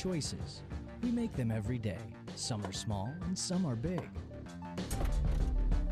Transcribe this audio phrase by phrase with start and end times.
[0.00, 0.62] Choices.
[1.02, 1.98] We make them every day.
[2.34, 4.00] Some are small and some are big.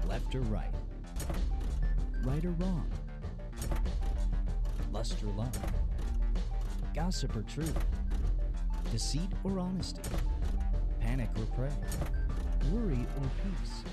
[0.09, 0.73] Left or right?
[2.25, 2.91] Right or wrong?
[4.93, 5.53] Lust or love?
[6.95, 7.77] Gossip or truth?
[8.91, 10.00] Deceit or honesty?
[11.00, 11.77] Panic or pray?
[12.72, 13.85] Worry or peace?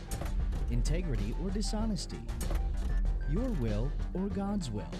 [0.71, 2.21] Integrity or dishonesty?
[3.29, 4.91] Your will or God's will?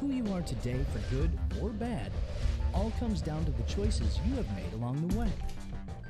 [0.00, 1.30] Who you are today for good
[1.62, 2.10] or bad
[2.74, 5.32] all comes down to the choices you have made along the way.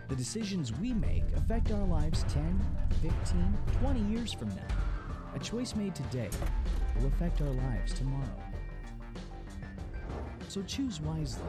[0.09, 2.61] The decisions we make affect our lives 10,
[3.03, 4.67] 15, 20 years from now.
[5.35, 6.31] A choice made today
[6.99, 8.43] will affect our lives tomorrow.
[10.49, 11.43] So choose wisely.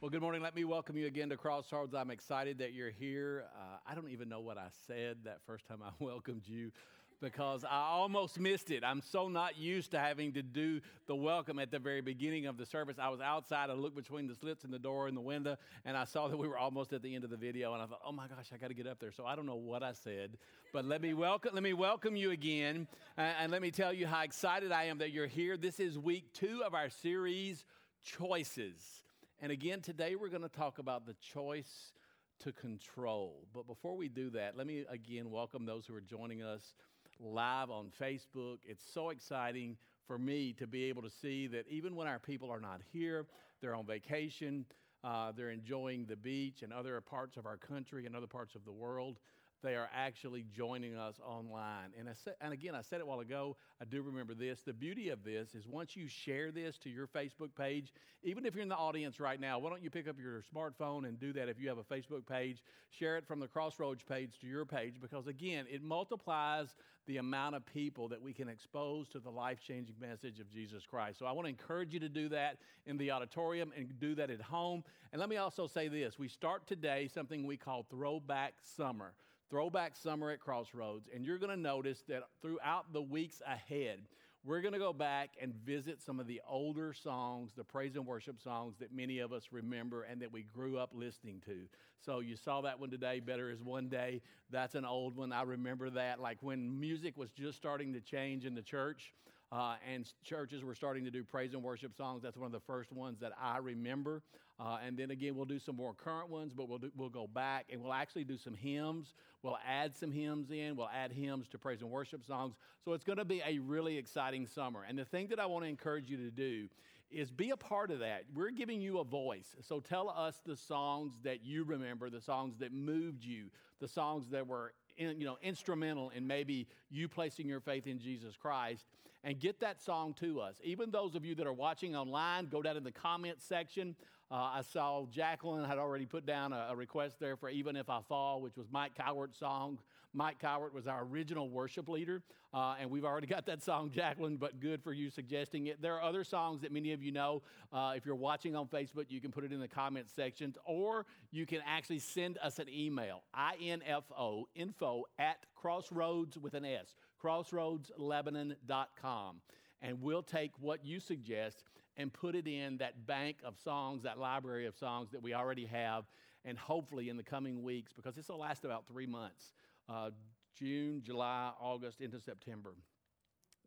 [0.00, 0.42] Well, good morning.
[0.42, 1.94] Let me welcome you again to Crossroads.
[1.94, 3.46] I'm excited that you're here.
[3.56, 6.72] Uh, I don't even know what I said that first time I welcomed you
[7.20, 8.82] because I almost missed it.
[8.84, 12.56] I'm so not used to having to do the welcome at the very beginning of
[12.56, 12.96] the service.
[12.98, 15.96] I was outside, I looked between the slits in the door and the window, and
[15.96, 18.00] I saw that we were almost at the end of the video, and I thought,
[18.06, 19.12] oh my gosh, I got to get up there.
[19.12, 20.36] So I don't know what I said,
[20.72, 22.86] but let me welcome, let me welcome you again,
[23.16, 25.56] and, and let me tell you how excited I am that you're here.
[25.56, 27.64] This is week two of our series,
[28.02, 29.02] Choices.
[29.40, 31.92] And again, today we're going to talk about the choice
[32.40, 33.46] to control.
[33.54, 36.74] But before we do that, let me again welcome those who are joining us
[37.20, 38.58] live on Facebook.
[38.64, 39.76] It's so exciting
[40.06, 43.26] for me to be able to see that even when our people are not here,
[43.60, 44.64] they're on vacation,
[45.02, 48.64] uh, they're enjoying the beach and other parts of our country and other parts of
[48.64, 49.18] the world
[49.64, 51.94] they are actually joining us online.
[51.98, 54.60] And, I said, and again, I said it a while ago, I do remember this.
[54.60, 57.92] The beauty of this is once you share this to your Facebook page,
[58.22, 61.08] even if you're in the audience right now, why don't you pick up your smartphone
[61.08, 62.62] and do that if you have a Facebook page?
[62.90, 66.74] Share it from the Crossroads page to your page because, again, it multiplies
[67.06, 70.84] the amount of people that we can expose to the life changing message of Jesus
[70.86, 71.18] Christ.
[71.18, 74.30] So I want to encourage you to do that in the auditorium and do that
[74.30, 74.84] at home.
[75.12, 79.12] And let me also say this we start today something we call Throwback Summer.
[79.54, 84.00] Throwback Summer at Crossroads, and you're going to notice that throughout the weeks ahead,
[84.44, 88.04] we're going to go back and visit some of the older songs, the praise and
[88.04, 91.68] worship songs that many of us remember and that we grew up listening to.
[92.04, 94.22] So you saw that one today, Better is One Day.
[94.50, 95.32] That's an old one.
[95.32, 96.20] I remember that.
[96.20, 99.14] Like when music was just starting to change in the church.
[99.54, 102.22] Uh, and churches were starting to do praise and worship songs.
[102.24, 104.20] That's one of the first ones that I remember.
[104.58, 107.28] Uh, and then again, we'll do some more current ones, but we'll, do, we'll go
[107.28, 109.14] back and we'll actually do some hymns.
[109.44, 110.74] We'll add some hymns in.
[110.74, 112.56] We'll add hymns to praise and worship songs.
[112.84, 114.84] So it's going to be a really exciting summer.
[114.88, 116.68] And the thing that I want to encourage you to do
[117.12, 118.24] is be a part of that.
[118.34, 119.54] We're giving you a voice.
[119.60, 123.50] So tell us the songs that you remember, the songs that moved you,
[123.80, 127.98] the songs that were in, you know, instrumental in maybe you placing your faith in
[127.98, 128.86] Jesus Christ
[129.24, 130.60] and get that song to us.
[130.62, 133.96] Even those of you that are watching online, go down in the comments section.
[134.30, 137.88] Uh, I saw Jacqueline had already put down a, a, request there for Even If
[137.88, 139.78] I Fall, which was Mike Cowart's song.
[140.14, 142.22] Mike Cowart was our original worship leader,
[142.54, 145.82] uh, and we've already got that song, Jacqueline, but good for you suggesting it.
[145.82, 147.42] There are other songs that many of you know.
[147.72, 151.06] Uh, if you're watching on Facebook, you can put it in the comments section, or
[151.32, 153.22] you can actually send us an email,
[153.60, 159.40] info, info at crossroads with an S, crossroadslebanon.com.
[159.82, 161.64] And we'll take what you suggest
[161.96, 165.66] and put it in that bank of songs, that library of songs that we already
[165.66, 166.04] have.
[166.44, 169.52] And hopefully, in the coming weeks, because this will last about three months
[169.88, 170.10] uh,
[170.58, 172.74] June, July, August, into September.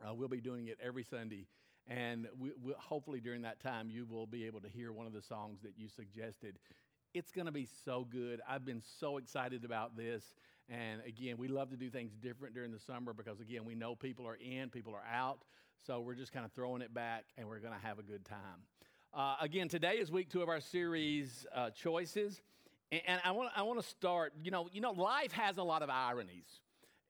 [0.01, 1.47] Uh, we'll be doing it every Sunday.
[1.87, 5.13] And we, we, hopefully, during that time, you will be able to hear one of
[5.13, 6.59] the songs that you suggested.
[7.13, 8.41] It's going to be so good.
[8.47, 10.23] I've been so excited about this.
[10.69, 13.95] And again, we love to do things different during the summer because, again, we know
[13.95, 15.39] people are in, people are out.
[15.85, 18.25] So we're just kind of throwing it back and we're going to have a good
[18.25, 18.65] time.
[19.13, 22.41] Uh, again, today is week two of our series, uh, Choices.
[22.91, 25.63] And, and I want I want to start, you know, you know, life has a
[25.63, 26.47] lot of ironies.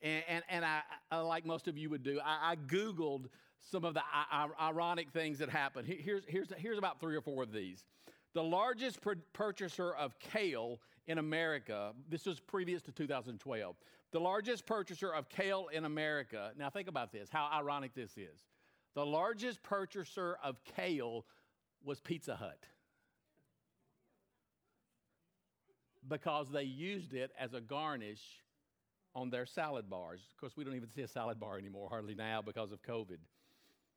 [0.02, 0.82] And, and, and I,
[1.12, 3.26] I, like most of you would do, I, I Googled
[3.72, 5.86] some of the I, ironic things that happen.
[5.86, 7.84] Here's, here's, here's about three or four of these.
[8.34, 13.76] The largest pr- purchaser of kale in America, this was previous to 2012,
[14.12, 18.46] the largest purchaser of kale in America, now think about this, how ironic this is.
[18.94, 21.26] The largest purchaser of kale
[21.84, 22.60] was Pizza Hut.
[26.08, 28.22] Because they used it as a garnish
[29.16, 30.22] on their salad bars.
[30.32, 33.18] Of course, we don't even see a salad bar anymore, hardly now, because of COVID.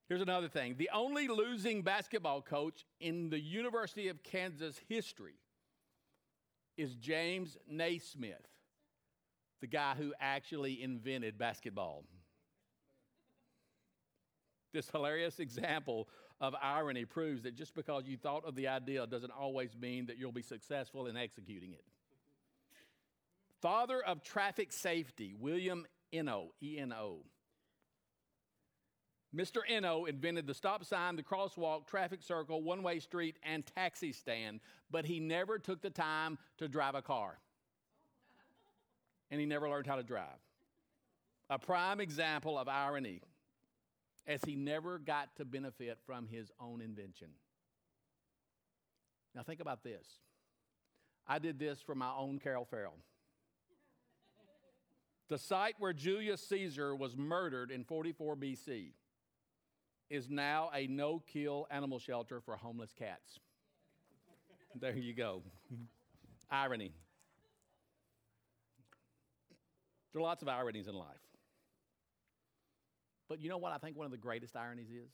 [0.09, 5.35] Here's another thing the only losing basketball coach in the University of Kansas history
[6.77, 8.49] is James Naismith,
[9.61, 12.05] the guy who actually invented basketball
[14.73, 16.09] this hilarious example
[16.41, 20.17] of irony proves that just because you thought of the idea doesn't always mean that
[20.17, 21.85] you'll be successful in executing it.
[23.61, 27.25] Father of traffic safety, William Eno, E N O.
[29.35, 29.61] Mr.
[29.69, 34.61] Eno invented the stop sign, the crosswalk, traffic circle, one way street, and taxi stand,
[34.91, 37.39] but he never took the time to drive a car.
[39.31, 40.41] And he never learned how to drive.
[41.49, 43.23] A prime example of irony,
[44.27, 47.29] as he never got to benefit from his own invention.
[49.35, 50.07] Now, think about this.
[51.27, 52.97] I did this for my own Carol Farrell.
[55.31, 58.89] The site where Julius Caesar was murdered in 44 BC
[60.11, 63.39] is now a no kill animal shelter for homeless cats.
[64.81, 65.45] there you go.
[66.51, 66.93] Irony.
[70.13, 71.07] There are lots of ironies in life.
[73.29, 75.13] But you know what I think one of the greatest ironies is?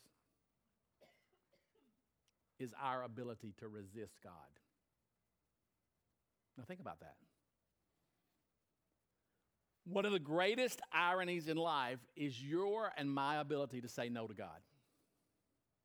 [2.58, 4.32] Is our ability to resist God.
[6.56, 7.16] Now, think about that.
[9.88, 14.26] One of the greatest ironies in life is your and my ability to say no
[14.26, 14.60] to God.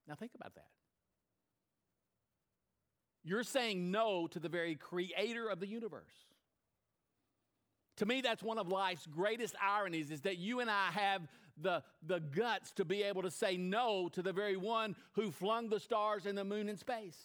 [0.07, 0.68] Now, think about that.
[3.24, 6.25] You're saying no to the very creator of the universe.
[7.98, 11.27] To me, that's one of life's greatest ironies is that you and I have
[11.62, 15.69] the, the guts to be able to say no to the very one who flung
[15.69, 17.18] the stars and the moon in space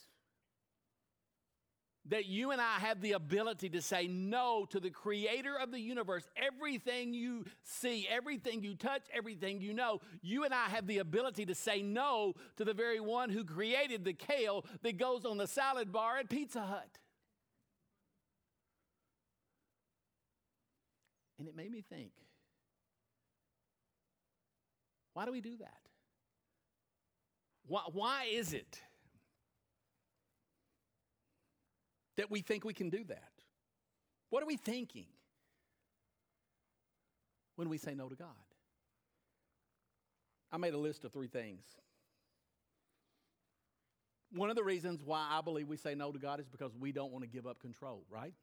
[2.09, 5.81] that you and I have the ability to say no to the creator of the
[5.81, 6.29] universe.
[6.37, 11.47] Everything you see, everything you touch, everything you know, you and I have the ability
[11.47, 15.47] to say no to the very one who created the kale that goes on the
[15.47, 16.99] salad bar at Pizza Hut.
[21.39, 22.13] And it made me think
[25.13, 25.81] why do we do that?
[27.67, 28.83] Why, why is it?
[32.17, 33.31] That we think we can do that?
[34.31, 35.07] What are we thinking
[37.57, 38.29] when we say no to God?
[40.51, 41.65] I made a list of three things.
[44.33, 46.93] One of the reasons why I believe we say no to God is because we
[46.93, 48.35] don't want to give up control, right?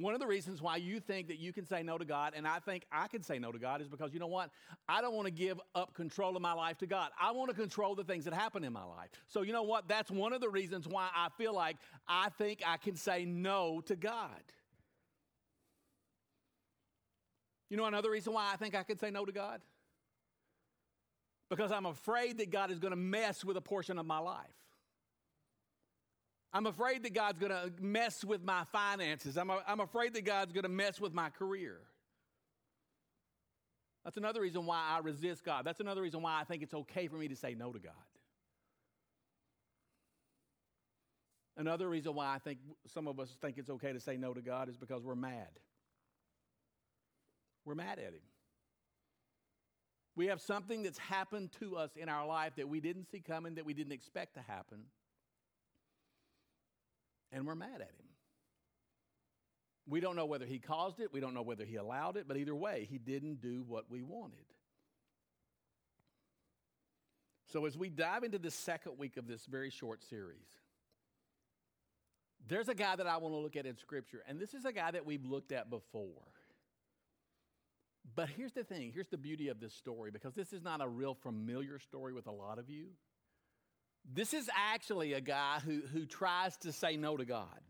[0.00, 2.48] One of the reasons why you think that you can say no to God, and
[2.48, 4.50] I think I can say no to God, is because you know what?
[4.88, 7.10] I don't want to give up control of my life to God.
[7.20, 9.10] I want to control the things that happen in my life.
[9.28, 9.88] So, you know what?
[9.88, 11.76] That's one of the reasons why I feel like
[12.08, 14.42] I think I can say no to God.
[17.68, 19.60] You know another reason why I think I can say no to God?
[21.50, 24.46] Because I'm afraid that God is going to mess with a portion of my life.
[26.52, 29.38] I'm afraid that God's going to mess with my finances.
[29.38, 31.78] I'm, I'm afraid that God's going to mess with my career.
[34.04, 35.64] That's another reason why I resist God.
[35.64, 37.92] That's another reason why I think it's okay for me to say no to God.
[41.56, 44.40] Another reason why I think some of us think it's okay to say no to
[44.40, 45.50] God is because we're mad.
[47.64, 48.22] We're mad at Him.
[50.16, 53.54] We have something that's happened to us in our life that we didn't see coming,
[53.56, 54.78] that we didn't expect to happen
[57.32, 58.06] and we're mad at him.
[59.86, 62.36] We don't know whether he caused it, we don't know whether he allowed it, but
[62.36, 64.44] either way, he didn't do what we wanted.
[67.52, 70.46] So, as we dive into the second week of this very short series,
[72.46, 74.72] there's a guy that I want to look at in Scripture, and this is a
[74.72, 76.22] guy that we've looked at before.
[78.14, 80.88] But here's the thing here's the beauty of this story, because this is not a
[80.88, 82.86] real familiar story with a lot of you.
[84.04, 87.60] This is actually a guy who, who tries to say no to God.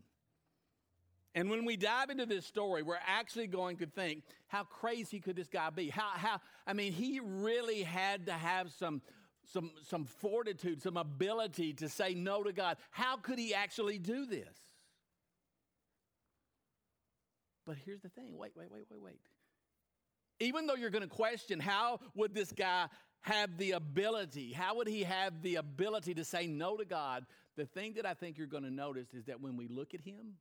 [1.33, 5.35] And when we dive into this story, we're actually going to think, how crazy could
[5.35, 5.89] this guy be?
[5.89, 9.01] How, how, I mean, he really had to have some,
[9.45, 12.77] some, some fortitude, some ability to say no to God.
[12.89, 14.57] How could he actually do this?
[17.65, 19.19] But here's the thing wait, wait, wait, wait, wait.
[20.41, 22.87] Even though you're going to question, how would this guy
[23.21, 24.51] have the ability?
[24.51, 27.27] How would he have the ability to say no to God?
[27.57, 30.01] The thing that I think you're going to notice is that when we look at
[30.01, 30.37] him,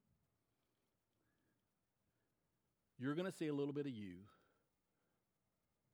[2.98, 4.14] you're going to see a little bit of you,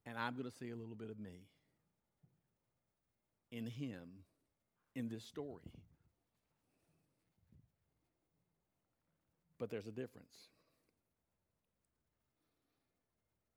[0.07, 1.49] and I'm going to see a little bit of me
[3.51, 4.09] in him
[4.95, 5.73] in this story.
[9.59, 10.37] But there's a difference.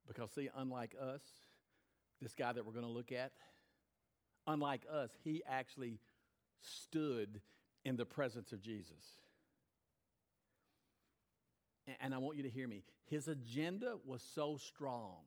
[0.10, 1.22] Because, see, unlike us,
[2.22, 3.32] this guy that we're going to look at,
[4.48, 6.00] unlike us, he actually
[6.62, 7.40] stood
[7.86, 9.06] in the presence of Jesus.
[12.02, 12.84] And I want you to hear me.
[13.06, 15.22] His agenda was so strong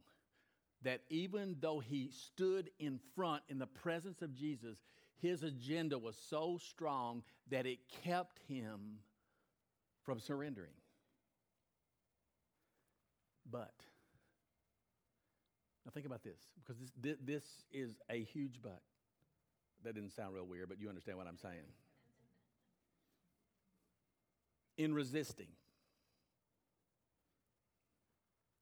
[0.82, 4.78] that even though he stood in front in the presence of Jesus,
[5.20, 8.98] his agenda was so strong that it kept him
[10.02, 10.74] from surrendering.
[13.48, 13.74] But,
[15.94, 18.80] think about this, because this, this is a huge but.
[19.84, 21.66] That didn't sound real weird, but you understand what I'm saying.
[24.78, 25.48] In resisting,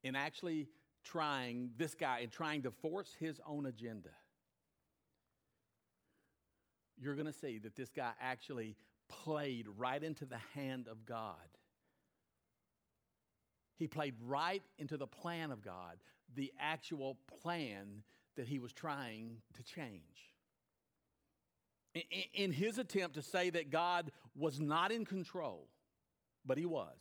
[0.02, 0.68] in actually
[1.04, 4.10] trying, this guy, in trying to force his own agenda,
[6.98, 8.76] you're going to see that this guy actually
[9.08, 11.34] played right into the hand of God.
[13.76, 15.96] He played right into the plan of God,
[16.34, 18.02] the actual plan
[18.36, 20.02] that he was trying to change.
[22.34, 25.66] In his attempt to say that God was not in control,
[26.46, 26.96] but he was,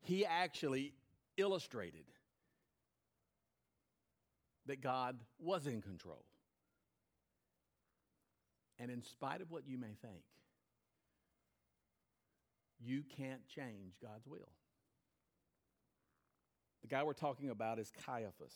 [0.00, 0.92] he actually
[1.36, 2.04] illustrated
[4.66, 6.24] that God was in control.
[8.78, 10.22] And in spite of what you may think,
[12.80, 14.50] you can't change God's will.
[16.84, 18.52] The guy we're talking about is Caiaphas.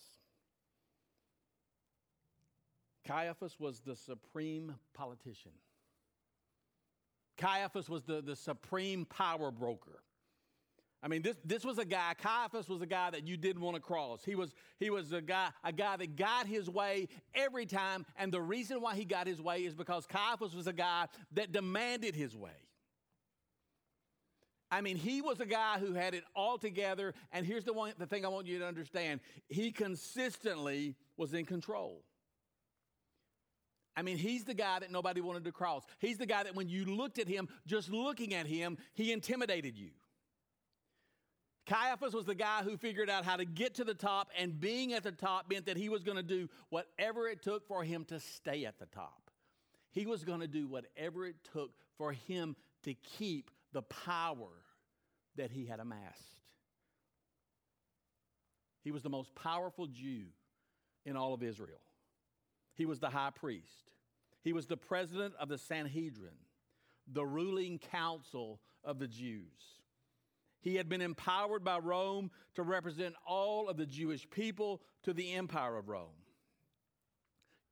[3.06, 5.52] Caiaphas was the supreme politician.
[7.38, 10.02] Caiaphas was the, the supreme power broker.
[11.02, 13.76] I mean, this, this was a guy, Caiaphas was a guy that you didn't want
[13.76, 14.22] to cross.
[14.24, 18.04] He was, he was a, guy, a guy that got his way every time.
[18.18, 21.50] And the reason why he got his way is because Caiaphas was a guy that
[21.50, 22.50] demanded his way.
[24.70, 27.14] I mean, he was a guy who had it all together.
[27.32, 31.46] And here's the, one, the thing I want you to understand he consistently was in
[31.46, 32.02] control.
[33.96, 35.84] I mean, he's the guy that nobody wanted to cross.
[35.98, 39.76] He's the guy that when you looked at him, just looking at him, he intimidated
[39.76, 39.90] you.
[41.66, 44.92] Caiaphas was the guy who figured out how to get to the top, and being
[44.92, 48.04] at the top meant that he was going to do whatever it took for him
[48.06, 49.30] to stay at the top.
[49.90, 54.50] He was going to do whatever it took for him to keep the power
[55.36, 56.52] that he had amassed.
[58.82, 60.26] He was the most powerful Jew
[61.04, 61.80] in all of Israel.
[62.74, 63.90] He was the high priest.
[64.42, 66.36] He was the president of the Sanhedrin,
[67.06, 69.78] the ruling council of the Jews.
[70.60, 75.32] He had been empowered by Rome to represent all of the Jewish people to the
[75.32, 76.14] empire of Rome.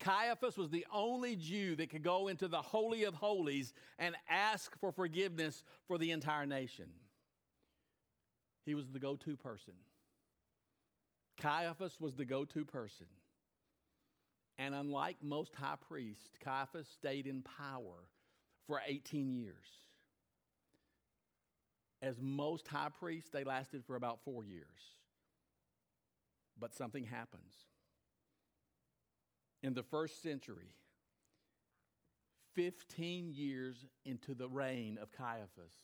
[0.00, 4.78] Caiaphas was the only Jew that could go into the Holy of Holies and ask
[4.78, 6.86] for forgiveness for the entire nation.
[8.64, 9.74] He was the go to person.
[11.40, 13.06] Caiaphas was the go to person.
[14.58, 18.08] And unlike most high priests, Caiaphas stayed in power
[18.66, 19.54] for 18 years.
[22.02, 24.66] As most high priests, they lasted for about four years.
[26.58, 27.52] But something happens.
[29.66, 30.76] In the first century,
[32.54, 35.75] 15 years into the reign of Caiaphas,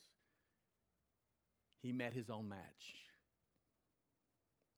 [1.81, 2.95] he met his own match.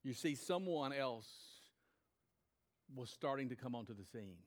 [0.03, 1.27] You see, someone else
[2.95, 4.37] was starting to come onto the scene.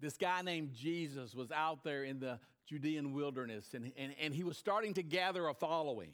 [0.00, 4.42] This guy named Jesus was out there in the Judean wilderness, and, and, and he
[4.42, 6.10] was starting to gather a following.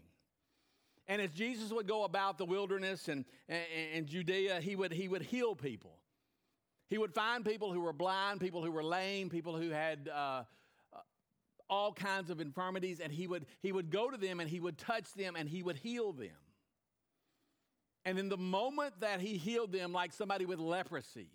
[1.08, 3.62] And as Jesus would go about the wilderness and, and,
[3.94, 6.01] and Judea, he would, he would heal people.
[6.92, 10.42] He would find people who were blind, people who were lame, people who had uh,
[10.92, 10.98] uh,
[11.70, 14.76] all kinds of infirmities, and he would, he would go to them and he would
[14.76, 16.36] touch them and he would heal them.
[18.04, 21.30] And in the moment that he healed them, like somebody with leprosy,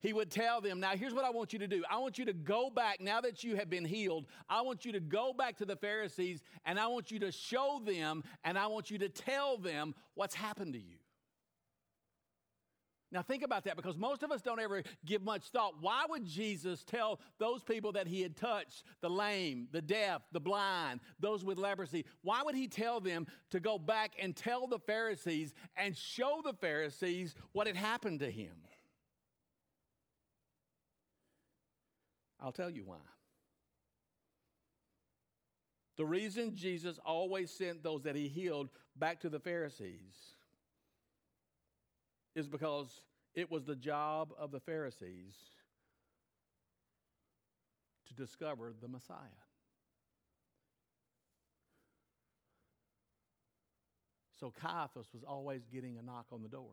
[0.00, 1.84] he would tell them, Now, here's what I want you to do.
[1.90, 4.92] I want you to go back, now that you have been healed, I want you
[4.92, 8.68] to go back to the Pharisees and I want you to show them and I
[8.68, 11.01] want you to tell them what's happened to you.
[13.12, 15.74] Now, think about that because most of us don't ever give much thought.
[15.82, 20.40] Why would Jesus tell those people that he had touched, the lame, the deaf, the
[20.40, 24.78] blind, those with leprosy, why would he tell them to go back and tell the
[24.78, 28.56] Pharisees and show the Pharisees what had happened to him?
[32.40, 32.96] I'll tell you why.
[35.98, 40.31] The reason Jesus always sent those that he healed back to the Pharisees
[42.34, 42.88] is because
[43.34, 45.34] it was the job of the Pharisees
[48.08, 49.16] to discover the Messiah.
[54.38, 56.72] So Caiaphas was always getting a knock on the door.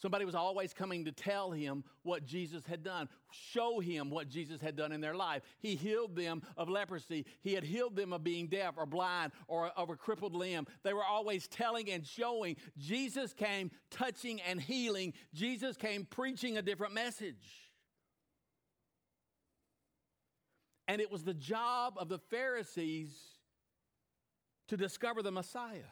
[0.00, 4.60] Somebody was always coming to tell him what Jesus had done, show him what Jesus
[4.60, 5.42] had done in their life.
[5.58, 7.26] He healed them of leprosy.
[7.42, 10.68] He had healed them of being deaf or blind or of a crippled limb.
[10.84, 12.56] They were always telling and showing.
[12.76, 15.14] Jesus came touching and healing.
[15.34, 17.72] Jesus came preaching a different message.
[20.86, 23.10] And it was the job of the Pharisees
[24.68, 25.90] to discover the Messiah.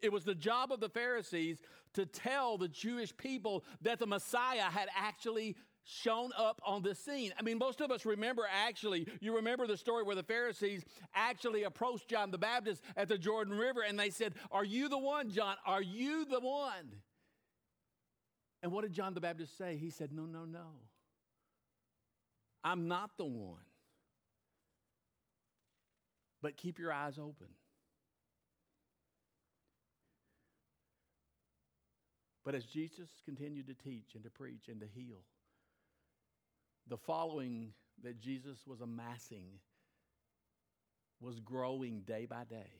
[0.00, 1.58] It was the job of the Pharisees
[1.94, 7.32] to tell the Jewish people that the Messiah had actually shown up on the scene.
[7.38, 11.64] I mean, most of us remember actually, you remember the story where the Pharisees actually
[11.64, 15.30] approached John the Baptist at the Jordan River and they said, Are you the one,
[15.30, 15.56] John?
[15.64, 16.92] Are you the one?
[18.62, 19.76] And what did John the Baptist say?
[19.76, 20.66] He said, No, no, no.
[22.62, 23.60] I'm not the one.
[26.42, 27.48] But keep your eyes open.
[32.48, 35.18] But as Jesus continued to teach and to preach and to heal,
[36.88, 39.60] the following that Jesus was amassing
[41.20, 42.70] was growing day by day.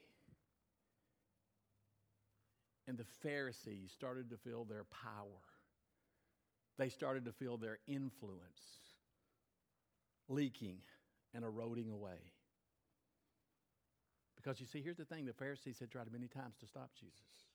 [2.86, 5.44] And the Pharisees started to feel their power.
[6.78, 8.40] They started to feel their influence
[10.30, 10.78] leaking
[11.34, 12.32] and eroding away.
[14.34, 17.47] Because you see, here's the thing the Pharisees had tried many times to stop Jesus.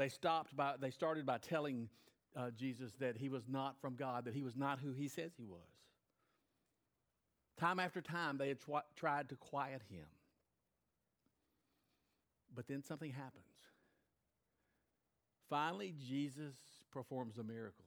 [0.00, 1.90] They stopped by, they started by telling
[2.34, 5.32] uh, Jesus that he was not from God, that he was not who he says
[5.36, 5.60] he was.
[7.58, 10.06] Time after time, they had tw- tried to quiet him.
[12.56, 13.44] But then something happens.
[15.50, 16.54] Finally, Jesus
[16.90, 17.84] performs a miracle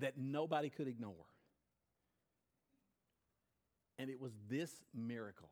[0.00, 1.14] that nobody could ignore.
[3.98, 5.48] And it was this miracle.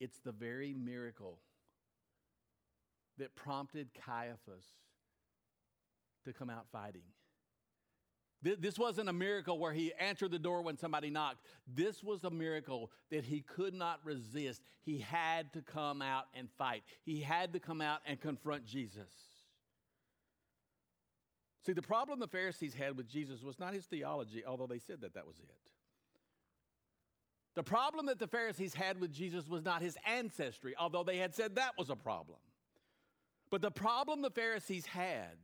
[0.00, 1.38] It's the very miracle
[3.18, 4.64] that prompted Caiaphas
[6.24, 7.02] to come out fighting.
[8.42, 11.46] This wasn't a miracle where he answered the door when somebody knocked.
[11.72, 14.62] This was a miracle that he could not resist.
[14.80, 19.10] He had to come out and fight, he had to come out and confront Jesus.
[21.64, 25.02] See, the problem the Pharisees had with Jesus was not his theology, although they said
[25.02, 25.54] that that was it.
[27.54, 31.34] The problem that the Pharisees had with Jesus was not his ancestry, although they had
[31.34, 32.38] said that was a problem.
[33.52, 35.36] But the problem the Pharisees had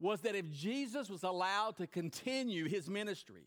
[0.00, 3.46] was that if Jesus was allowed to continue his ministry,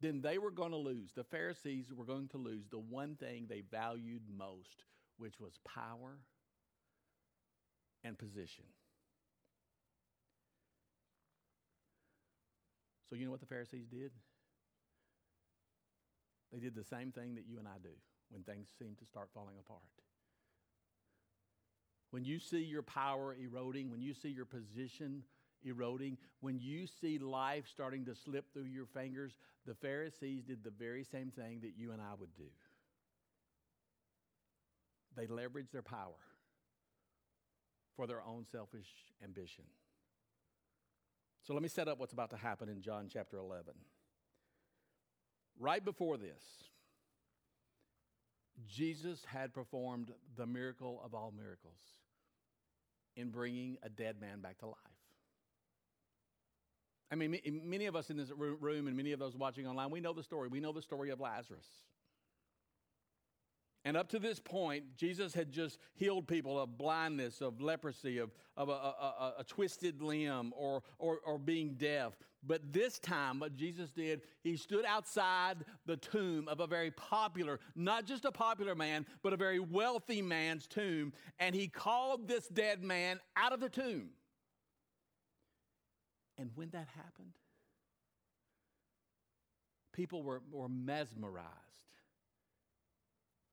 [0.00, 1.12] then they were going to lose.
[1.14, 4.82] The Pharisees were going to lose the one thing they valued most,
[5.18, 6.18] which was power
[8.02, 8.64] and position.
[13.08, 14.10] So, you know what the Pharisees did?
[16.52, 17.90] They did the same thing that you and I do
[18.30, 19.82] when things seem to start falling apart.
[22.10, 25.22] When you see your power eroding, when you see your position
[25.64, 29.32] eroding, when you see life starting to slip through your fingers,
[29.66, 32.50] the Pharisees did the very same thing that you and I would do.
[35.16, 36.18] They leveraged their power
[37.96, 38.88] for their own selfish
[39.22, 39.64] ambition.
[41.42, 43.74] So let me set up what's about to happen in John chapter 11.
[45.58, 46.42] Right before this,
[48.68, 51.99] Jesus had performed the miracle of all miracles
[53.16, 54.76] in bringing a dead man back to life.
[57.12, 60.00] I mean, many of us in this room and many of those watching online, we
[60.00, 60.48] know the story.
[60.48, 61.66] We know the story of Lazarus.
[63.84, 68.30] And up to this point, Jesus had just healed people of blindness, of leprosy, of,
[68.56, 72.12] of a, a, a, twisted limb, or, or, or being deaf.
[72.42, 77.60] But this time, what Jesus did, he stood outside the tomb of a very popular,
[77.76, 82.48] not just a popular man, but a very wealthy man's tomb, and he called this
[82.48, 84.10] dead man out of the tomb.
[86.38, 87.34] And when that happened,
[89.92, 91.89] people were, were mesmerized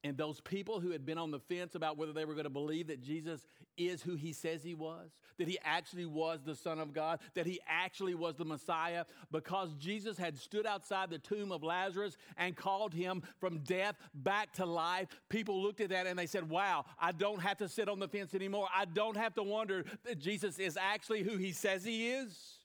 [0.08, 2.50] and those people who had been on the fence about whether they were going to
[2.50, 3.46] believe that Jesus
[3.78, 7.46] is who he says he was, that he actually was the Son of God, that
[7.46, 12.56] he actually was the Messiah, because Jesus had stood outside the tomb of Lazarus and
[12.56, 16.86] called him from death back to life, people looked at that and they said, Wow,
[17.00, 18.68] I don't have to sit on the fence anymore.
[18.74, 22.57] I don't have to wonder that Jesus is actually who he says he is.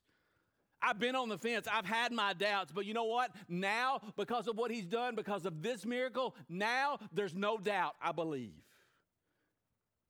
[0.82, 1.68] I've been on the fence.
[1.70, 2.72] I've had my doubts.
[2.72, 3.30] But you know what?
[3.48, 8.12] Now, because of what he's done, because of this miracle, now there's no doubt, I
[8.12, 8.54] believe.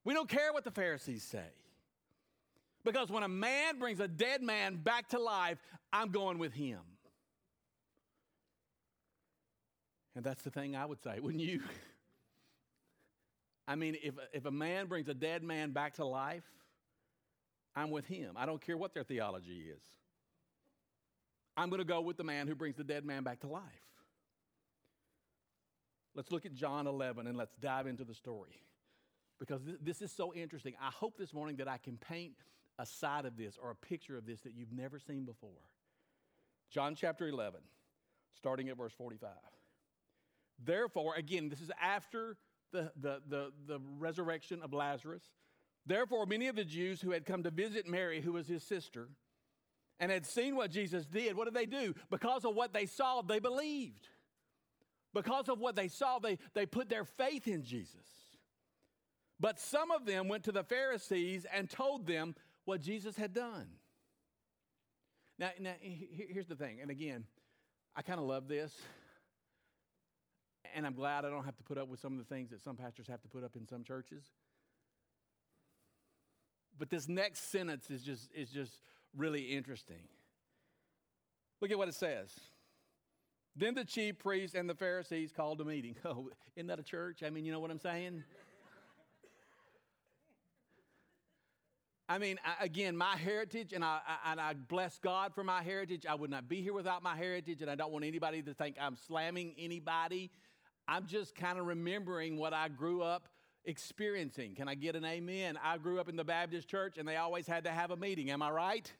[0.04, 1.50] We don't care what the Pharisees say.
[2.84, 5.58] Because when a man brings a dead man back to life,
[5.92, 6.80] I'm going with him.
[10.16, 11.20] And that's the thing I would say.
[11.20, 11.60] wouldn't you
[13.68, 16.42] I mean, if, if a man brings a dead man back to life,
[17.76, 18.34] I'm with him.
[18.36, 19.82] I don't care what their theology is.
[21.56, 23.62] I'm going to go with the man who brings the dead man back to life.
[26.14, 28.62] Let's look at John 11 and let's dive into the story
[29.38, 30.74] because th- this is so interesting.
[30.80, 32.34] I hope this morning that I can paint
[32.78, 35.50] a side of this or a picture of this that you've never seen before.
[36.70, 37.60] John chapter 11,
[38.34, 39.30] starting at verse 45.
[40.64, 42.36] Therefore, again, this is after
[42.72, 45.22] the, the, the, the resurrection of Lazarus.
[45.84, 49.08] Therefore, many of the Jews who had come to visit Mary, who was his sister,
[50.00, 51.94] and had seen what Jesus did, what did they do?
[52.10, 54.08] Because of what they saw, they believed.
[55.14, 57.96] Because of what they saw, they, they put their faith in Jesus.
[59.38, 63.66] But some of them went to the Pharisees and told them what Jesus had done.
[65.38, 67.24] Now, now here's the thing, and again,
[67.96, 68.72] I kind of love this,
[70.74, 72.62] and I'm glad I don't have to put up with some of the things that
[72.62, 74.24] some pastors have to put up in some churches.
[76.78, 78.72] But this next sentence is just, is just
[79.16, 80.08] really interesting.
[81.60, 82.30] Look at what it says.
[83.54, 85.96] Then the chief priests and the Pharisees called a meeting.
[86.04, 87.22] Oh, isn't that a church?
[87.22, 88.24] I mean, you know what I'm saying?
[92.08, 95.62] I mean, I, again, my heritage, and I, I, and I bless God for my
[95.62, 96.04] heritage.
[96.04, 98.76] I would not be here without my heritage, and I don't want anybody to think
[98.78, 100.30] I'm slamming anybody.
[100.86, 103.28] I'm just kind of remembering what I grew up
[103.64, 104.54] experiencing.
[104.54, 105.58] Can I get an amen?
[105.62, 108.30] I grew up in the Baptist church, and they always had to have a meeting.
[108.30, 108.92] Am I right?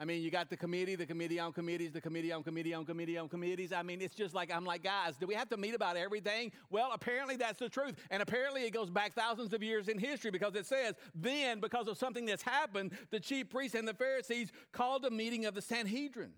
[0.00, 2.86] I mean, you got the committee, the committee on committees, the committee on committee on
[2.86, 3.70] committee on committees.
[3.70, 6.52] I mean, it's just like, I'm like, guys, do we have to meet about everything?
[6.70, 7.96] Well, apparently that's the truth.
[8.10, 11.86] And apparently it goes back thousands of years in history because it says, then, because
[11.86, 15.60] of something that's happened, the chief priests and the Pharisees called a meeting of the
[15.60, 16.32] Sanhedrin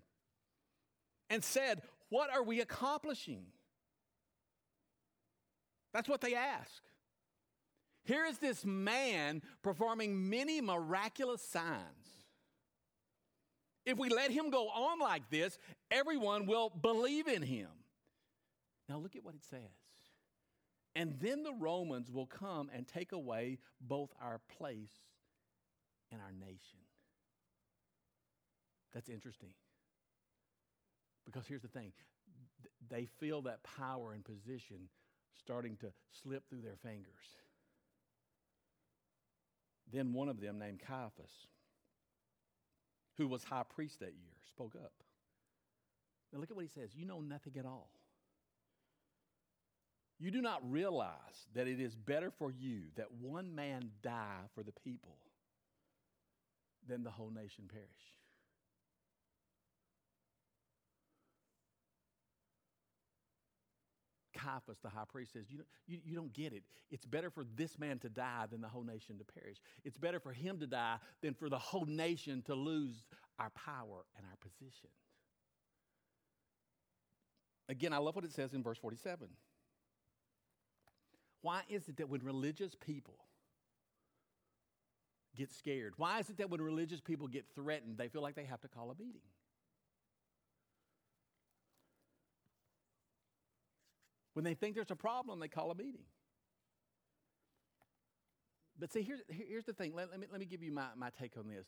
[1.29, 3.45] and said, What are we accomplishing?
[5.93, 6.83] That's what they ask.
[8.03, 12.22] Here is this man performing many miraculous signs
[13.85, 15.57] if we let him go on like this,
[15.91, 17.69] everyone will believe in him.
[18.89, 19.59] Now, look at what it says.
[20.95, 24.91] And then the Romans will come and take away both our place
[26.11, 26.79] and our nation.
[28.93, 29.49] That's interesting.
[31.25, 31.93] Because here's the thing
[32.89, 34.89] they feel that power and position
[35.39, 37.07] starting to slip through their fingers.
[39.91, 41.31] Then one of them, named Caiaphas,
[43.17, 44.93] who was high priest that year, spoke up.
[46.31, 46.89] Now look at what he says.
[46.95, 47.89] You know nothing at all.
[50.19, 54.63] You do not realize that it is better for you that one man die for
[54.63, 55.17] the people
[56.87, 57.87] than the whole nation perish.
[64.33, 66.63] Caiaphas, the high priest, says, you, you, you don't get it.
[66.91, 69.57] It's better for this man to die than the whole nation to perish.
[69.83, 73.03] It's better for him to die than for the whole nation to lose
[73.39, 74.89] our power and our position.
[77.69, 79.27] Again, I love what it says in verse 47.
[81.41, 83.17] Why is it that when religious people
[85.35, 88.45] get scared, why is it that when religious people get threatened, they feel like they
[88.45, 89.21] have to call a meeting?
[94.33, 96.05] When they think there's a problem, they call a meeting.
[98.79, 99.93] But see, here's, here's the thing.
[99.93, 101.67] Let, let, me, let me give you my, my take on this.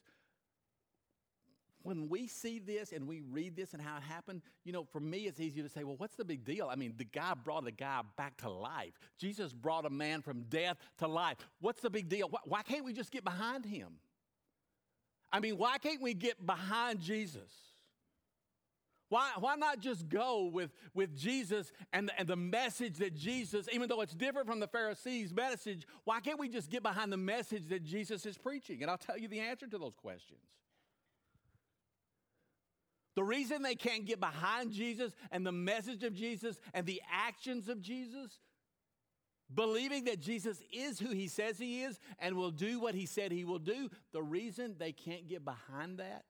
[1.84, 4.99] When we see this and we read this and how it happened, you know, for
[4.99, 6.67] me, it's easy to say, well, what's the big deal?
[6.67, 8.99] I mean, the guy brought a guy back to life.
[9.19, 11.38] Jesus brought a man from death to life.
[11.62, 12.28] What's the big deal?
[12.28, 13.97] Why, why can't we just get behind him?
[15.32, 17.51] I mean, why can't we get behind Jesus?
[19.10, 23.68] Why, why not just go with, with Jesus and the, and the message that Jesus,
[23.72, 27.18] even though it's different from the Pharisees' message, why can't we just get behind the
[27.18, 28.82] message that Jesus is preaching?
[28.82, 30.39] And I'll tell you the answer to those questions.
[33.15, 37.70] The reason they can't get behind Jesus and the message of Jesus and the actions
[37.70, 38.39] of Jesus,
[39.54, 43.32] believing that Jesus is who he says he is and will do what he said
[43.32, 46.26] he will do, the reason they can't get behind that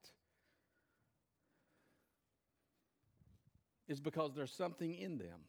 [3.87, 5.39] is because there's something in them.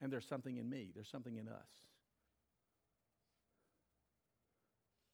[0.00, 1.68] And there's something in me, there's something in us.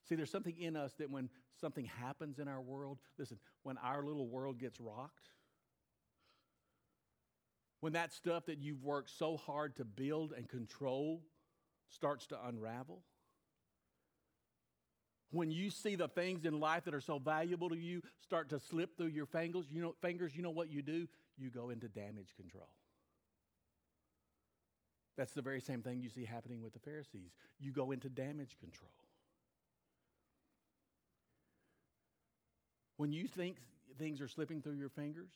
[0.09, 1.29] See, there's something in us that when
[1.61, 5.31] something happens in our world, listen, when our little world gets rocked,
[7.81, 11.23] when that stuff that you've worked so hard to build and control
[11.89, 13.03] starts to unravel,
[15.31, 18.61] when you see the things in life that are so valuable to you start to
[18.61, 21.07] slip through your fingers, you know, fingers, you know what you do?
[21.37, 22.69] You go into damage control.
[25.17, 27.33] That's the very same thing you see happening with the Pharisees.
[27.59, 28.93] You go into damage control.
[32.99, 33.57] When you think
[33.99, 35.31] things are slipping through your fingers,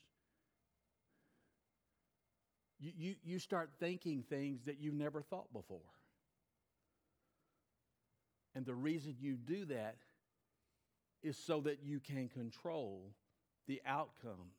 [2.79, 5.81] you, you, you start thinking things that you've never thought before.
[8.54, 9.96] And the reason you do that
[11.22, 13.12] is so that you can control
[13.66, 14.56] the outcomes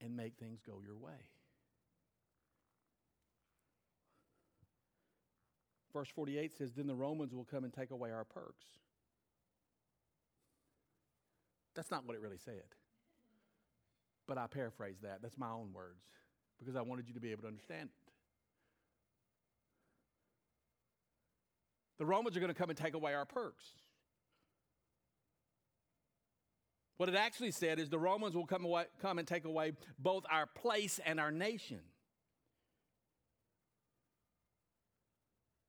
[0.00, 1.12] and make things go your way.
[5.92, 8.64] Verse 48 says, Then the Romans will come and take away our perks.
[11.74, 12.64] That's not what it really said.
[14.26, 15.22] But I paraphrase that.
[15.22, 16.02] That's my own words
[16.58, 18.03] because I wanted you to be able to understand it.
[22.04, 23.64] The Romans are going to come and take away our perks.
[26.98, 30.24] What it actually said is the Romans will come, away, come and take away both
[30.30, 31.80] our place and our nation.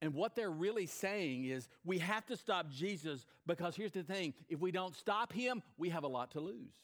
[0.01, 4.33] And what they're really saying is we have to stop Jesus because here's the thing
[4.49, 6.75] if we don't stop him, we have a lot to lose.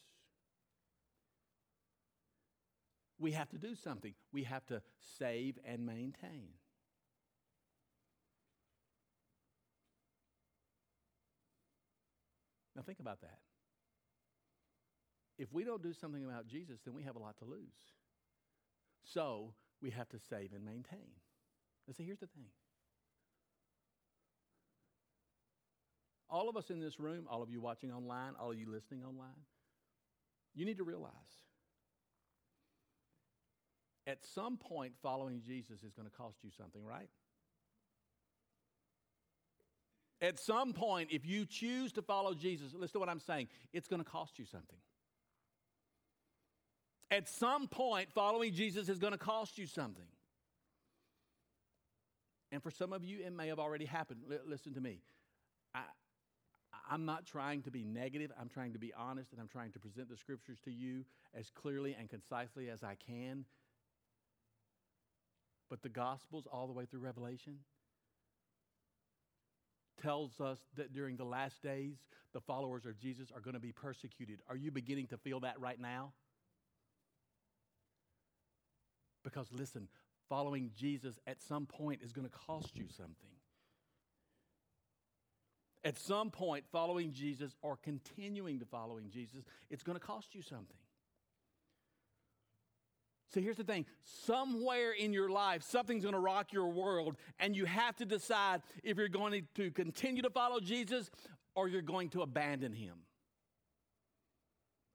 [3.18, 4.80] We have to do something, we have to
[5.18, 6.54] save and maintain.
[12.76, 13.38] Now, think about that.
[15.38, 17.58] If we don't do something about Jesus, then we have a lot to lose.
[19.04, 21.10] So, we have to save and maintain.
[21.86, 22.46] Now, see, here's the thing
[26.30, 29.04] all of us in this room, all of you watching online, all of you listening
[29.04, 29.44] online,
[30.54, 31.12] you need to realize
[34.06, 37.08] at some point following Jesus is going to cost you something, right?
[40.22, 43.88] At some point, if you choose to follow Jesus, listen to what I'm saying, it's
[43.88, 44.78] going to cost you something.
[47.10, 50.06] At some point, following Jesus is going to cost you something.
[52.52, 54.20] And for some of you, it may have already happened.
[54.30, 55.00] L- listen to me.
[55.74, 55.80] I,
[56.88, 58.30] I'm not trying to be negative.
[58.40, 61.04] I'm trying to be honest, and I'm trying to present the scriptures to you
[61.34, 63.44] as clearly and concisely as I can.
[65.68, 67.56] But the Gospels, all the way through Revelation,
[70.00, 71.96] tells us that during the last days,
[72.32, 74.40] the followers of Jesus are going to be persecuted.
[74.48, 76.12] Are you beginning to feel that right now?
[79.24, 79.88] Because listen,
[80.28, 83.14] following Jesus at some point is going to cost you something.
[85.84, 90.42] At some point, following Jesus or continuing to following Jesus, it's going to cost you
[90.42, 90.76] something.
[93.32, 97.56] So here's the thing somewhere in your life, something's going to rock your world, and
[97.56, 101.10] you have to decide if you're going to continue to follow Jesus
[101.54, 102.94] or you're going to abandon him.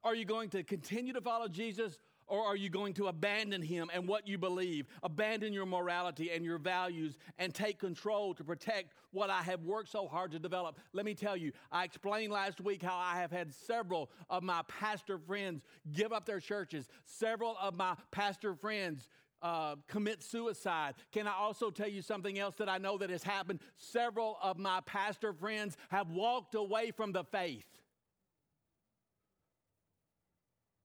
[0.04, 3.90] Are you going to continue to follow Jesus or are you going to abandon him
[3.94, 8.94] and what you believe, abandon your morality and your values, and take control to protect
[9.12, 10.78] what I have worked so hard to develop?
[10.94, 14.62] Let me tell you, I explained last week how I have had several of my
[14.68, 19.10] pastor friends give up their churches, several of my pastor friends.
[19.40, 20.96] Uh, commit suicide.
[21.12, 23.60] Can I also tell you something else that I know that has happened?
[23.76, 27.68] Several of my pastor friends have walked away from the faith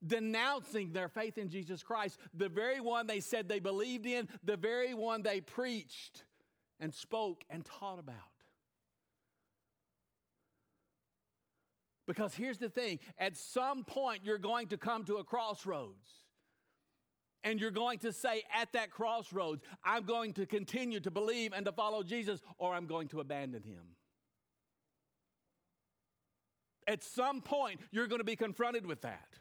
[0.07, 4.57] denouncing their faith in Jesus Christ, the very one they said they believed in, the
[4.57, 6.25] very one they preached
[6.81, 8.17] and spoke and taught about.
[12.07, 16.11] Because here's the thing at some point, you're going to come to a crossroads.
[17.45, 21.67] And you're going to say at that crossroads, I'm going to continue to believe and
[21.67, 23.83] to follow Jesus, or I'm going to abandon him.
[26.87, 29.38] At some point, you're going to be confronted with that.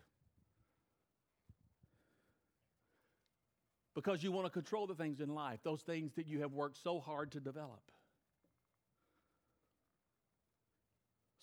[3.93, 6.77] Because you want to control the things in life, those things that you have worked
[6.81, 7.81] so hard to develop.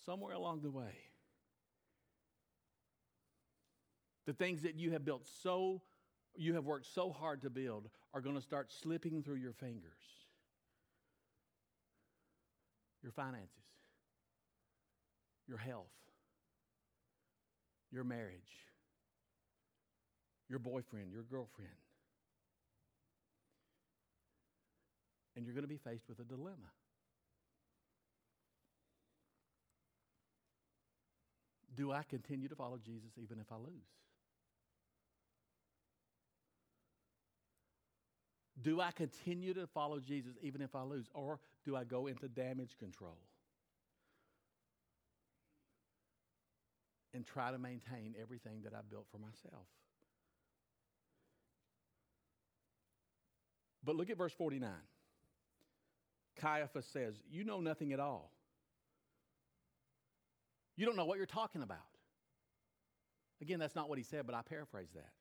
[0.05, 0.95] Somewhere along the way,
[4.25, 5.81] the things that you have built so,
[6.35, 9.91] you have worked so hard to build are going to start slipping through your fingers.
[13.03, 13.49] Your finances,
[15.47, 15.85] your health,
[17.91, 18.65] your marriage,
[20.49, 21.69] your boyfriend, your girlfriend
[25.39, 26.67] and you're going to be faced with a dilemma.
[31.77, 33.87] Do I continue to follow Jesus even if I lose?
[38.61, 41.05] Do I continue to follow Jesus even if I lose?
[41.13, 43.17] Or do I go into damage control
[47.13, 49.67] and try to maintain everything that I built for myself?
[53.85, 54.69] But look at verse 49.
[56.39, 58.31] Caiaphas says, You know nothing at all.
[60.75, 61.77] You don't know what you're talking about.
[63.41, 65.11] Again, that's not what he said, but I paraphrase that.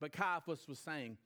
[0.00, 1.16] But Caiaphas was saying,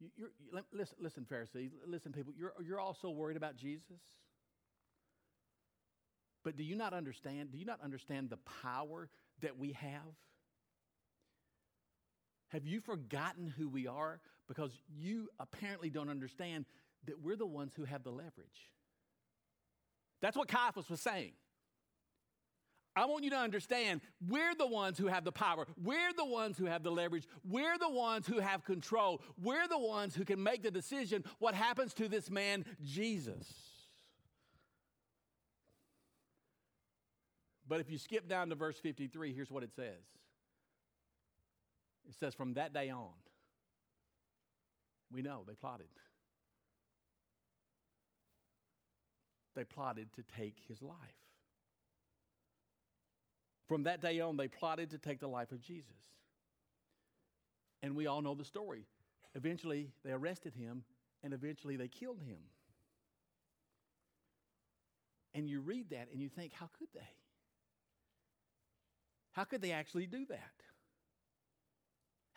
[0.00, 0.10] you're,
[0.52, 4.00] you're, listen, listen, Pharisees, listen, people, you're, you're all so worried about Jesus.
[6.44, 7.50] But do you not understand?
[7.52, 9.08] Do you not understand the power
[9.40, 10.14] that we have?
[12.48, 14.20] Have you forgotten who we are?
[14.48, 16.64] Because you apparently don't understand
[17.06, 18.70] that we're the ones who have the leverage.
[20.20, 21.32] That's what Caiaphas was saying.
[22.96, 25.66] I want you to understand we're the ones who have the power.
[25.82, 27.26] We're the ones who have the leverage.
[27.44, 29.20] We're the ones who have control.
[29.42, 33.46] We're the ones who can make the decision what happens to this man, Jesus.
[37.68, 40.00] But if you skip down to verse 53, here's what it says
[42.08, 43.12] it says, From that day on,
[45.12, 45.86] we know they plotted.
[49.54, 50.96] They plotted to take his life.
[53.68, 55.96] From that day on, they plotted to take the life of Jesus.
[57.82, 58.86] And we all know the story.
[59.34, 60.84] Eventually, they arrested him,
[61.22, 62.38] and eventually, they killed him.
[65.34, 67.08] And you read that and you think, how could they?
[69.32, 70.52] How could they actually do that?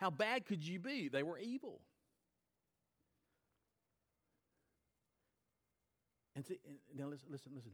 [0.00, 1.08] How bad could you be?
[1.08, 1.82] They were evil.
[6.34, 6.58] And see,
[6.96, 7.72] now listen, listen, listen.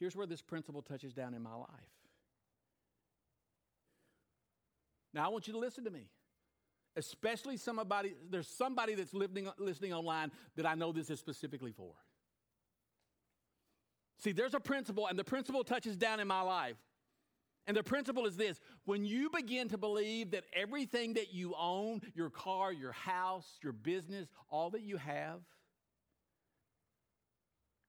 [0.00, 1.68] Here's where this principle touches down in my life.
[5.14, 6.08] Now, I want you to listen to me.
[6.96, 11.92] Especially somebody, there's somebody that's listening, listening online that I know this is specifically for.
[14.18, 16.76] See, there's a principle, and the principle touches down in my life.
[17.66, 22.00] And the principle is this when you begin to believe that everything that you own,
[22.14, 25.40] your car, your house, your business, all that you have,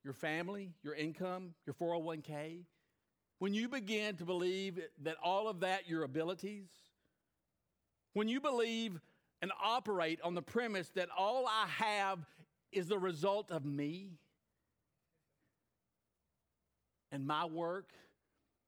[0.04, 2.64] your family, your income, your 401k,
[3.40, 6.70] when you begin to believe that all of that, your abilities,
[8.14, 9.00] when you believe
[9.44, 12.26] and operate on the premise that all I have
[12.72, 14.14] is the result of me
[17.12, 17.92] and my work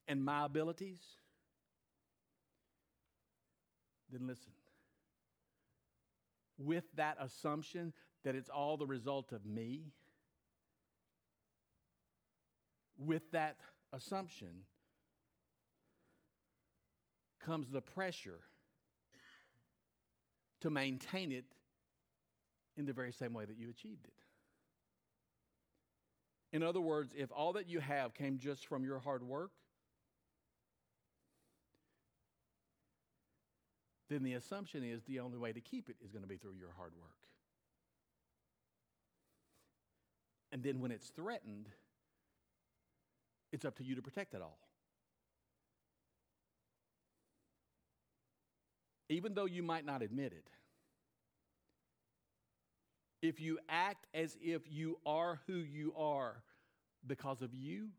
[0.09, 0.99] and my abilities,
[4.11, 4.51] then listen.
[6.57, 7.93] With that assumption
[8.25, 9.93] that it's all the result of me,
[12.97, 13.55] with that
[13.93, 14.65] assumption
[17.39, 18.39] comes the pressure
[20.61, 21.45] to maintain it
[22.75, 24.13] in the very same way that you achieved it.
[26.51, 29.51] In other words, if all that you have came just from your hard work,
[34.09, 36.55] then the assumption is the only way to keep it is going to be through
[36.59, 37.15] your hard work.
[40.51, 41.67] And then when it's threatened,
[43.51, 44.57] it's up to you to protect it all.
[49.09, 50.47] Even though you might not admit it,
[53.21, 56.41] if you act as if you are who you are
[57.05, 57.89] because of you,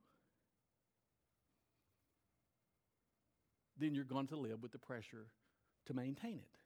[3.79, 5.27] then you're going to live with the pressure
[5.87, 6.61] to maintain it.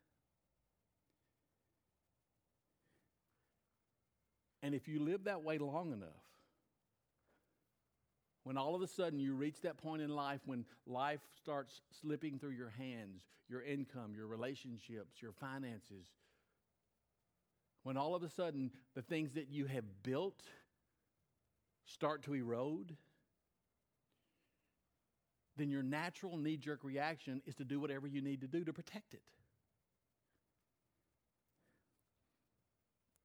[4.62, 6.08] And if you live that way long enough,
[8.44, 12.38] when all of a sudden you reach that point in life when life starts slipping
[12.38, 16.06] through your hands, your income, your relationships, your finances,
[17.82, 20.42] when all of a sudden the things that you have built
[21.86, 22.96] start to erode,
[25.56, 28.72] then your natural knee jerk reaction is to do whatever you need to do to
[28.72, 29.22] protect it.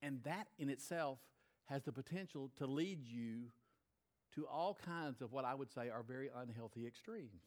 [0.01, 1.19] And that in itself
[1.65, 3.51] has the potential to lead you
[4.35, 7.41] to all kinds of what I would say are very unhealthy extremes.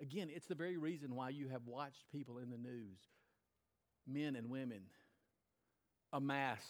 [0.00, 2.98] Again, it's the very reason why you have watched people in the news,
[4.06, 4.82] men and women,
[6.12, 6.62] amass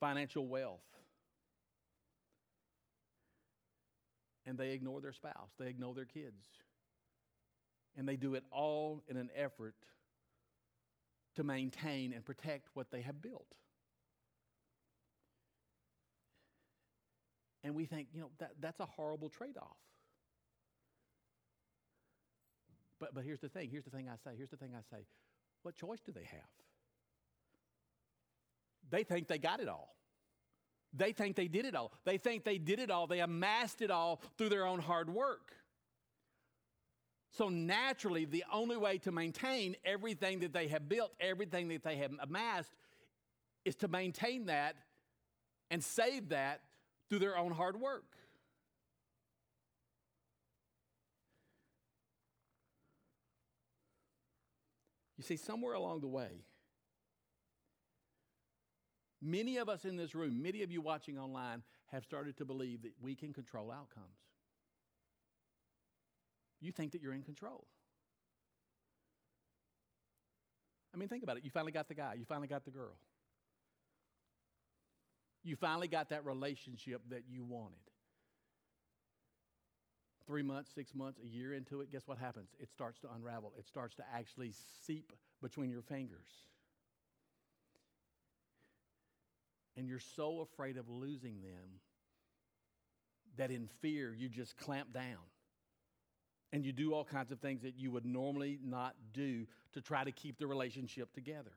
[0.00, 0.82] financial wealth.
[4.46, 6.44] And they ignore their spouse, they ignore their kids.
[7.96, 9.76] And they do it all in an effort
[11.36, 13.56] to maintain and protect what they have built.
[17.62, 19.76] And we think, you know, that, that's a horrible trade off.
[23.00, 25.04] But, but here's the thing here's the thing I say, here's the thing I say.
[25.62, 26.50] What choice do they have?
[28.90, 29.96] They think they got it all.
[30.96, 31.92] They think they did it all.
[32.04, 33.06] They think they did it all.
[33.06, 35.52] They amassed it all through their own hard work.
[37.32, 41.96] So naturally, the only way to maintain everything that they have built, everything that they
[41.96, 42.70] have amassed,
[43.64, 44.76] is to maintain that
[45.70, 46.60] and save that
[47.08, 48.04] through their own hard work.
[55.16, 56.44] You see, somewhere along the way,
[59.24, 62.82] many of us in this room, many of you watching online, have started to believe
[62.82, 64.18] that we can control outcomes.
[66.60, 67.66] You think that you're in control.
[70.92, 71.44] I mean, think about it.
[71.44, 72.96] You finally got the guy, you finally got the girl.
[75.42, 77.76] You finally got that relationship that you wanted.
[80.26, 82.48] Three months, six months, a year into it, guess what happens?
[82.58, 83.52] It starts to unravel.
[83.58, 84.52] It starts to actually
[84.86, 85.12] seep
[85.42, 86.48] between your fingers.
[89.76, 91.80] And you're so afraid of losing them
[93.36, 95.18] that in fear you just clamp down
[96.52, 100.04] and you do all kinds of things that you would normally not do to try
[100.04, 101.50] to keep the relationship together.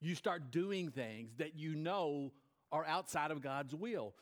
[0.00, 2.30] You start doing things that you know
[2.70, 4.14] are outside of God's will,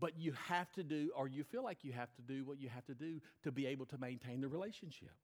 [0.00, 2.68] but you have to do, or you feel like you have to do what you
[2.68, 5.14] have to do to be able to maintain the relationship.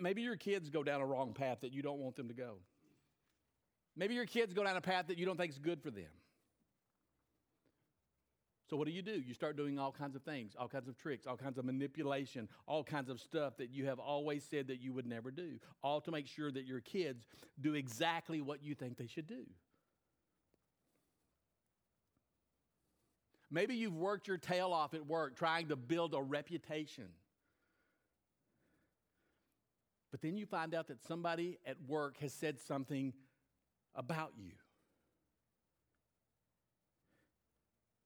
[0.00, 2.56] Maybe your kids go down a wrong path that you don't want them to go.
[3.96, 6.10] Maybe your kids go down a path that you don't think is good for them.
[8.68, 9.20] So, what do you do?
[9.20, 12.48] You start doing all kinds of things, all kinds of tricks, all kinds of manipulation,
[12.68, 16.00] all kinds of stuff that you have always said that you would never do, all
[16.02, 17.26] to make sure that your kids
[17.60, 19.44] do exactly what you think they should do.
[23.50, 27.08] Maybe you've worked your tail off at work trying to build a reputation.
[30.10, 33.12] But then you find out that somebody at work has said something
[33.94, 34.52] about you.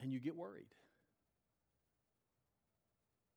[0.04, 0.66] and you get worried.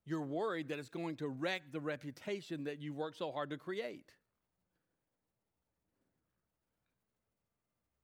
[0.06, 3.58] You're worried that it's going to wreck the reputation that you worked so hard to
[3.58, 4.12] create.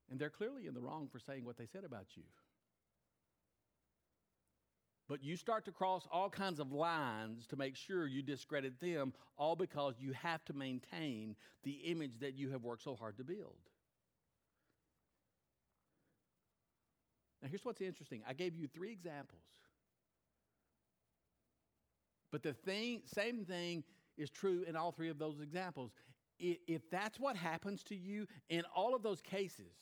[0.09, 2.23] And they're clearly in the wrong for saying what they said about you.
[5.09, 9.13] But you start to cross all kinds of lines to make sure you discredit them,
[9.37, 13.23] all because you have to maintain the image that you have worked so hard to
[13.23, 13.57] build.
[17.41, 19.41] Now, here's what's interesting I gave you three examples.
[22.31, 23.83] But the thing, same thing
[24.17, 25.91] is true in all three of those examples.
[26.39, 29.73] If that's what happens to you in all of those cases,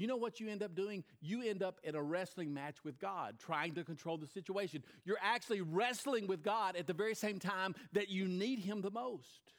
[0.00, 1.04] you know what you end up doing?
[1.20, 4.82] You end up in a wrestling match with God, trying to control the situation.
[5.04, 8.90] You're actually wrestling with God at the very same time that you need Him the
[8.90, 9.52] most.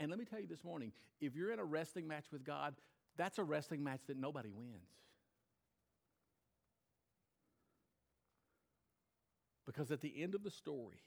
[0.00, 2.74] And let me tell you this morning if you're in a wrestling match with God,
[3.16, 4.90] that's a wrestling match that nobody wins.
[9.66, 11.00] Because at the end of the story,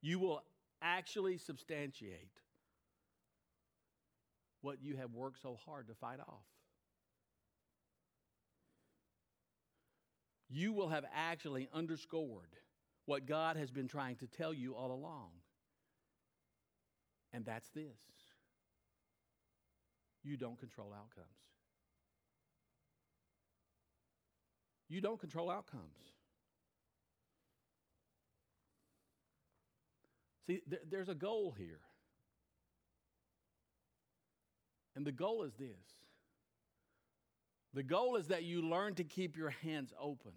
[0.00, 0.42] you will
[0.80, 2.40] actually substantiate
[4.60, 6.46] what you have worked so hard to fight off.
[10.48, 12.56] You will have actually underscored
[13.06, 15.30] what God has been trying to tell you all along.
[17.32, 17.84] And that's this
[20.24, 21.26] you don't control outcomes.
[24.88, 25.84] You don't control outcomes.
[30.46, 31.80] See, th- there's a goal here.
[34.98, 35.94] And the goal is this
[37.72, 40.32] the goal is that you learn to keep your hands open.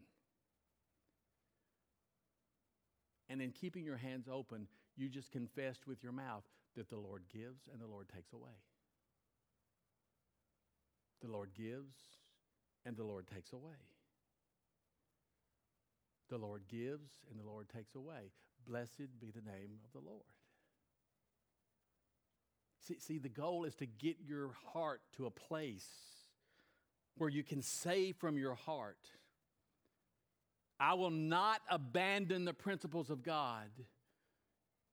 [3.28, 6.44] And in keeping your hands open, you just confessed with your mouth
[6.76, 8.52] that the Lord gives and the Lord takes away.
[11.24, 11.96] The Lord gives
[12.86, 13.82] and the Lord takes away.
[16.30, 18.30] The Lord gives and the Lord takes away.
[18.68, 20.41] Blessed be the name of the Lord.
[22.88, 25.88] See, see, the goal is to get your heart to a place
[27.18, 28.98] where you can say from your heart,
[30.80, 33.70] I will not abandon the principles of God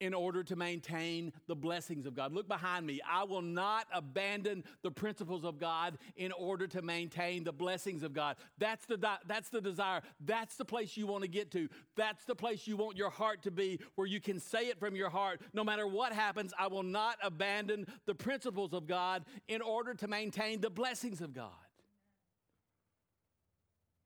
[0.01, 2.32] in order to maintain the blessings of God.
[2.32, 3.01] Look behind me.
[3.09, 8.12] I will not abandon the principles of God in order to maintain the blessings of
[8.12, 8.36] God.
[8.59, 10.03] That's the, that's the desire.
[10.24, 11.68] That's the place you want to get to.
[11.96, 14.94] That's the place you want your heart to be, where you can say it from
[14.94, 19.61] your heart no matter what happens, I will not abandon the principles of God in
[19.61, 21.51] order to maintain the blessings of God.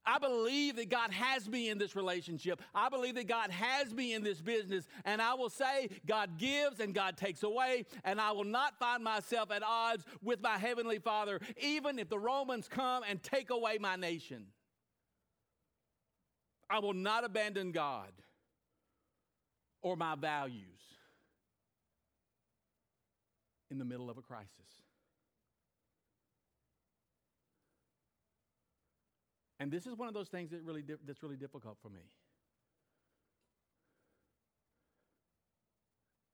[0.05, 2.61] I believe that God has me in this relationship.
[2.74, 4.84] I believe that God has me in this business.
[5.05, 7.86] And I will say, God gives and God takes away.
[8.05, 12.18] And I will not find myself at odds with my Heavenly Father, even if the
[12.18, 14.46] Romans come and take away my nation.
[16.68, 18.11] I will not abandon God
[19.82, 20.80] or my values
[23.70, 24.48] in the middle of a crisis.
[29.62, 32.00] And this is one of those things that really di- that's really difficult for me.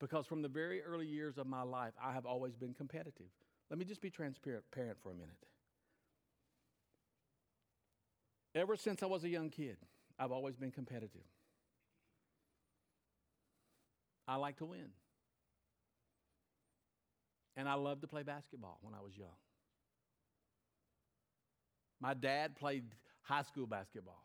[0.00, 3.26] Because from the very early years of my life, I have always been competitive.
[3.68, 4.64] Let me just be transparent
[5.02, 5.44] for a minute.
[8.54, 9.76] Ever since I was a young kid,
[10.18, 11.20] I've always been competitive.
[14.26, 14.88] I like to win.
[17.58, 19.36] And I loved to play basketball when I was young.
[22.00, 22.84] My dad played
[23.28, 24.24] high school basketball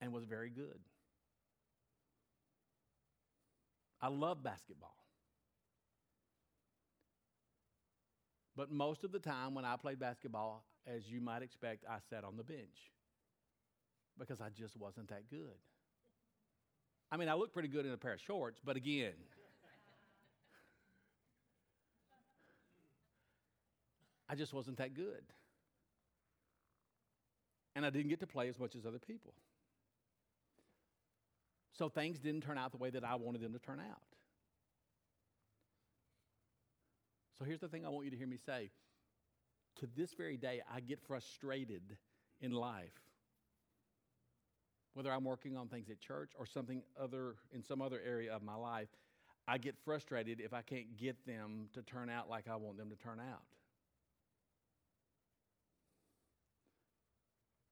[0.00, 0.78] and was very good.
[4.00, 4.96] I love basketball.
[8.56, 12.24] But most of the time when I played basketball, as you might expect, I sat
[12.24, 12.90] on the bench
[14.18, 15.58] because I just wasn't that good.
[17.12, 19.12] I mean, I look pretty good in a pair of shorts, but again,
[24.28, 25.24] I just wasn't that good
[27.80, 29.32] and I didn't get to play as much as other people.
[31.72, 34.02] So things didn't turn out the way that I wanted them to turn out.
[37.38, 38.70] So here's the thing I want you to hear me say.
[39.76, 41.96] To this very day, I get frustrated
[42.42, 42.92] in life.
[44.92, 48.42] Whether I'm working on things at church or something other in some other area of
[48.42, 48.88] my life,
[49.48, 52.90] I get frustrated if I can't get them to turn out like I want them
[52.90, 53.40] to turn out.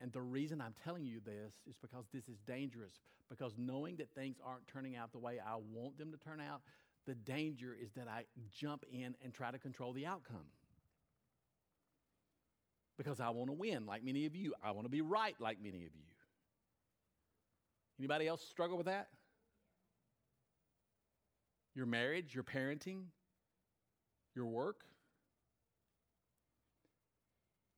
[0.00, 3.00] And the reason I'm telling you this is because this is dangerous.
[3.28, 6.60] Because knowing that things aren't turning out the way I want them to turn out,
[7.06, 10.46] the danger is that I jump in and try to control the outcome.
[12.96, 14.54] Because I want to win like many of you.
[14.62, 16.08] I want to be right like many of you.
[17.98, 19.08] Anybody else struggle with that?
[21.74, 23.04] Your marriage, your parenting,
[24.34, 24.82] your work?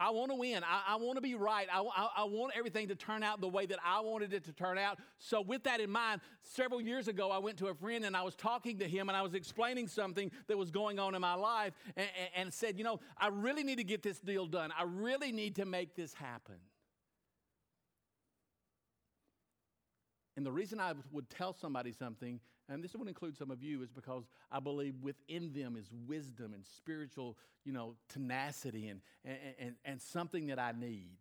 [0.01, 0.65] I want to win.
[0.65, 1.69] I, I want to be right.
[1.71, 4.53] I, I, I, want everything to turn out the way that I wanted it to
[4.53, 4.99] turn out.
[5.19, 8.23] So, with that in mind, several years ago, I went to a friend and I
[8.23, 11.35] was talking to him and I was explaining something that was going on in my
[11.35, 14.73] life and, and, and said, You know, I really need to get this deal done.
[14.77, 16.57] I really need to make this happen.
[20.39, 22.41] And the reason I would tell somebody something,
[22.71, 26.55] and this would include some of you, is because I believe within them is wisdom
[26.55, 31.17] and spiritual, you know, tenacity and, and, and, and something that I need.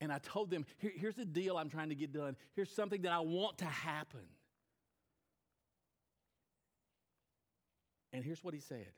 [0.00, 2.36] And I told them, Here, here's the deal I'm trying to get done.
[2.54, 4.20] Here's something that I want to happen.
[8.12, 8.92] And here's what he said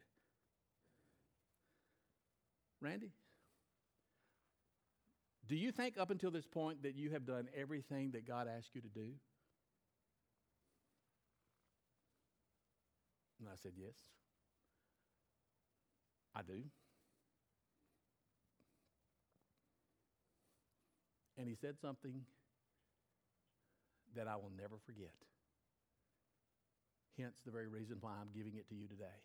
[2.83, 3.11] Randy,
[5.49, 8.75] do you think up until this point that you have done everything that God asked
[8.75, 9.15] you to do?
[13.39, 13.95] And I said, Yes,
[16.35, 16.63] I do.
[21.37, 22.23] And he said something
[24.17, 25.15] that I will never forget.
[27.17, 29.23] Hence the very reason why I'm giving it to you today.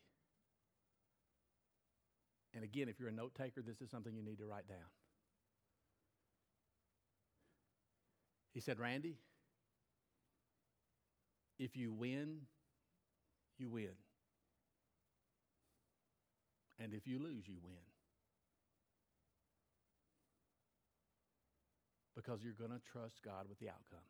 [2.53, 4.77] And again, if you're a note taker, this is something you need to write down.
[8.53, 9.15] He said, Randy,
[11.57, 12.41] if you win,
[13.57, 13.89] you win.
[16.79, 17.75] And if you lose, you win.
[22.15, 24.05] Because you're going to trust God with the outcome.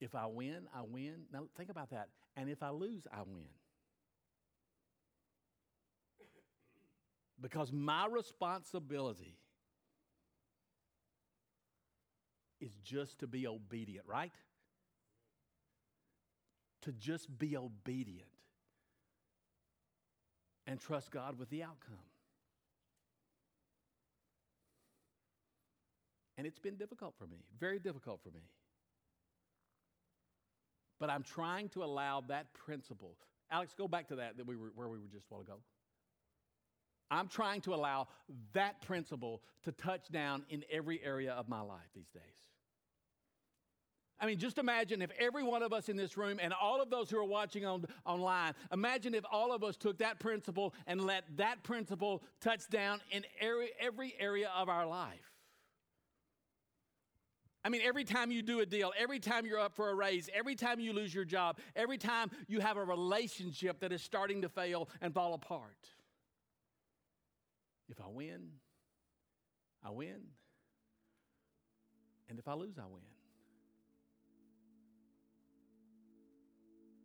[0.00, 1.24] If I win, I win.
[1.32, 2.08] Now think about that.
[2.36, 3.48] And if I lose, I win.
[7.40, 9.38] Because my responsibility
[12.60, 14.32] is just to be obedient, right?
[16.86, 18.28] To just be obedient
[20.68, 21.96] and trust God with the outcome.
[26.38, 28.42] And it's been difficult for me, very difficult for me.
[31.00, 33.16] But I'm trying to allow that principle.
[33.50, 35.58] Alex, go back to that, that we were, where we were just a while ago.
[37.10, 38.06] I'm trying to allow
[38.52, 42.22] that principle to touch down in every area of my life these days.
[44.18, 46.88] I mean, just imagine if every one of us in this room and all of
[46.88, 51.02] those who are watching on, online, imagine if all of us took that principle and
[51.02, 55.32] let that principle touch down in every, every area of our life.
[57.62, 60.30] I mean, every time you do a deal, every time you're up for a raise,
[60.32, 64.42] every time you lose your job, every time you have a relationship that is starting
[64.42, 65.88] to fail and fall apart.
[67.88, 68.50] If I win,
[69.84, 70.22] I win.
[72.28, 73.02] And if I lose, I win.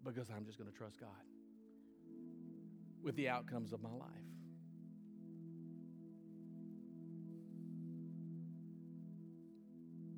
[0.04, 1.10] Because I'm just going to trust God
[3.04, 4.08] with the outcomes of my life.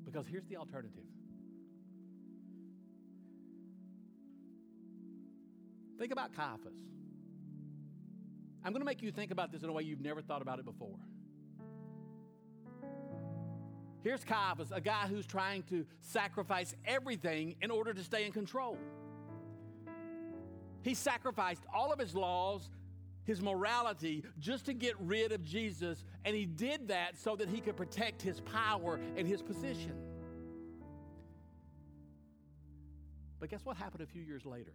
[0.04, 1.04] Because here's the alternative.
[5.98, 6.74] Think about Caiaphas.
[8.64, 10.58] I'm going to make you think about this in a way you've never thought about
[10.58, 10.98] it before.
[14.02, 18.78] Here's Caiaphas, a guy who's trying to sacrifice everything in order to stay in control.
[20.84, 22.68] He sacrificed all of his laws,
[23.24, 27.60] his morality, just to get rid of Jesus, and he did that so that he
[27.60, 29.96] could protect his power and his position.
[33.40, 34.74] But guess what happened a few years later?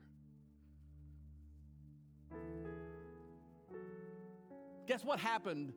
[4.88, 5.74] Guess what happened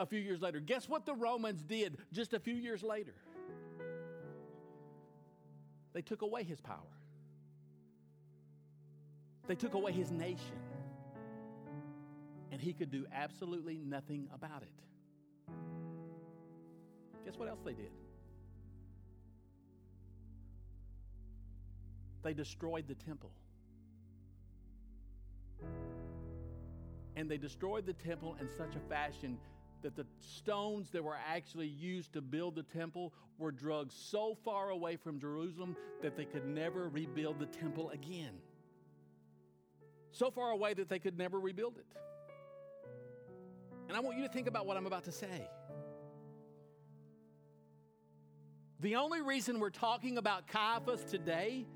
[0.00, 0.58] a few years later?
[0.58, 3.14] Guess what the Romans did just a few years later?
[5.92, 6.78] They took away his power,
[9.46, 10.58] they took away his nation,
[12.50, 14.72] and he could do absolutely nothing about it.
[17.24, 17.90] Guess what else they did?
[22.22, 23.30] They destroyed the temple.
[27.16, 29.38] And they destroyed the temple in such a fashion
[29.82, 34.70] that the stones that were actually used to build the temple were drugged so far
[34.70, 38.38] away from Jerusalem that they could never rebuild the temple again.
[40.12, 41.86] So far away that they could never rebuild it.
[43.88, 45.48] And I want you to think about what I'm about to say.
[48.80, 51.66] The only reason we're talking about Caiaphas today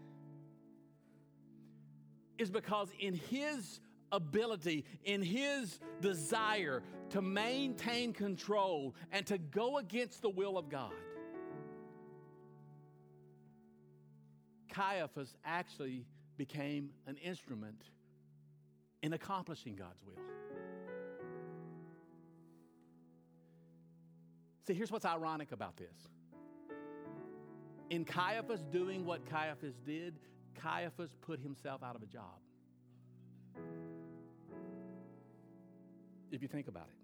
[2.38, 3.80] is because in his
[4.12, 10.92] ability, in his desire to maintain control and to go against the will of God.
[14.68, 16.04] Caiaphas actually
[16.36, 17.80] became an instrument
[19.02, 20.22] in accomplishing God's will.
[24.66, 25.94] See, here's what's ironic about this.
[27.88, 30.18] In Caiaphas doing what Caiaphas did,
[30.56, 32.40] Caiaphas put himself out of a job.
[36.30, 36.94] if you think about it.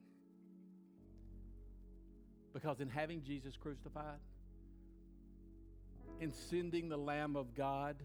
[2.52, 4.20] Because in having Jesus crucified,
[6.20, 7.96] in sending the Lamb of God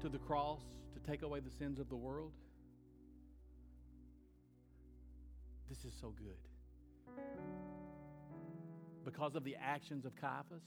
[0.00, 0.62] to the cross
[1.06, 2.32] take away the sins of the world,
[5.68, 7.24] this is so good.
[9.04, 10.62] Because of the actions of Caiaphas,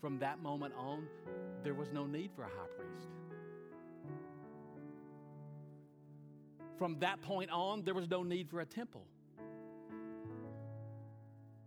[0.00, 1.06] from that moment on,
[1.64, 3.08] there was no need for a high priest.
[6.78, 9.04] From that point on, there was no need for a temple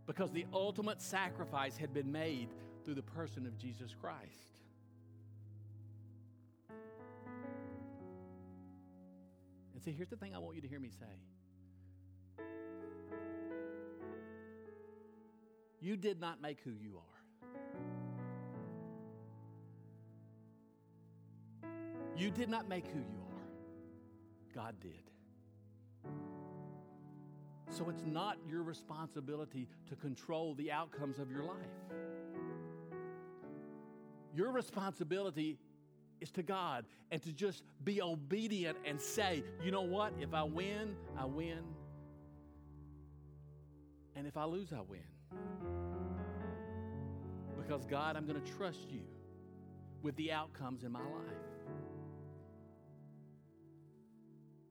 [0.08, 2.50] because the ultimate sacrifice had been made
[2.84, 4.61] through the person of Jesus Christ.
[9.82, 11.08] And see, here's the thing I want you to hear me say
[15.82, 17.00] you did not make who you
[21.64, 21.70] are.
[22.16, 24.54] You did not make who you are.
[24.54, 25.10] God did.
[27.70, 31.56] So it's not your responsibility to control the outcomes of your life.
[34.36, 35.58] Your responsibility
[36.22, 40.14] is to God and to just be obedient and say, you know what?
[40.20, 41.60] If I win, I win.
[44.16, 45.02] And if I lose, I win.
[47.58, 49.02] Because God, I'm going to trust you
[50.04, 51.52] with the outcomes in my life.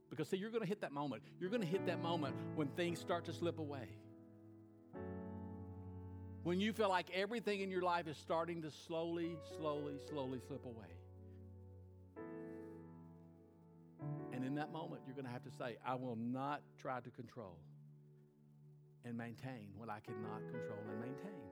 [0.09, 1.23] Because, see, you're going to hit that moment.
[1.41, 3.89] You're going to hit that moment when things start to slip away.
[6.43, 10.65] When you feel like everything in your life is starting to slowly, slowly, slowly slip
[10.65, 11.00] away.
[14.41, 17.11] And in that moment, you're going to have to say, I will not try to
[17.11, 17.59] control
[19.05, 21.43] and maintain what I cannot control and maintain.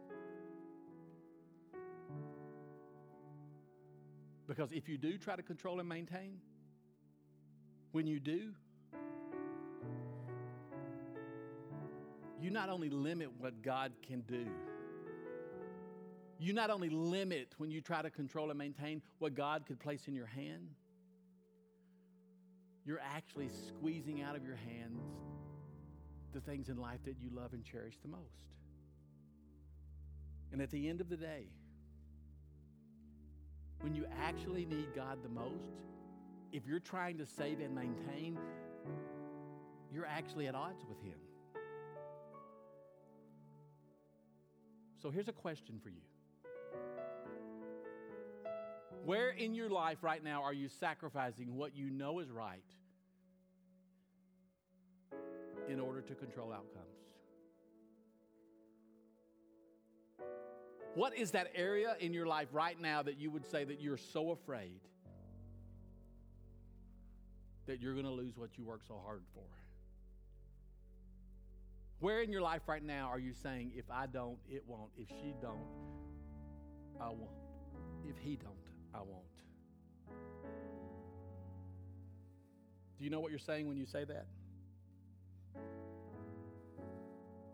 [4.47, 6.39] Because if you do try to control and maintain,
[7.93, 8.55] when you do,
[12.41, 14.47] you not only limit what God can do,
[16.39, 20.09] you not only limit when you try to control and maintain what God could place
[20.09, 20.71] in your hand,
[22.89, 25.03] you're actually squeezing out of your hands
[26.33, 28.55] the things in life that you love and cherish the most.
[30.53, 31.49] And at the end of the day,
[33.83, 35.83] when you actually need God the most,
[36.51, 38.39] if you're trying to save and maintain,
[39.93, 41.19] you're actually at odds with Him.
[45.03, 46.01] So here's a question for you.
[49.05, 52.63] Where in your life right now are you sacrificing what you know is right
[55.69, 56.85] in order to control outcomes?
[60.95, 63.97] What is that area in your life right now that you would say that you're
[63.97, 64.81] so afraid
[67.67, 69.45] that you're going to lose what you work so hard for?
[72.01, 74.91] Where in your life right now are you saying, if I don't, it won't.
[74.97, 75.67] If she don't,
[77.01, 77.31] I won't.
[78.09, 78.58] If he don't,
[78.95, 79.25] I won't.
[82.99, 84.27] Do you know what you're saying when you say that?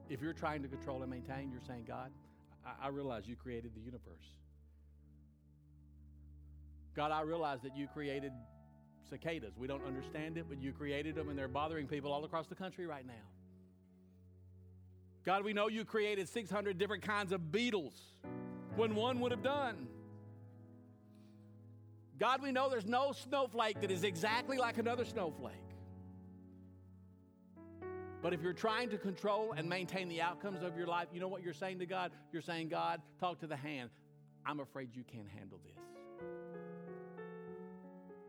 [0.09, 2.11] If you're trying to control and maintain, you're saying, God,
[2.65, 4.39] I, I realize you created the universe.
[6.95, 8.33] God, I realize that you created
[9.11, 9.55] cicadas.
[9.59, 12.55] We don't understand it, but you created them and they're bothering people all across the
[12.55, 13.13] country right now.
[15.25, 17.95] God, we know you created 600 different kinds of beetles
[18.77, 19.89] when one would have done.
[22.19, 25.55] God, we know there's no snowflake that is exactly like another snowflake.
[28.23, 31.29] But if you're trying to control and maintain the outcomes of your life, you know
[31.29, 32.13] what you're saying to God?
[32.33, 33.91] You're saying, God, talk to the hand.
[34.47, 35.83] I'm afraid you can't handle this.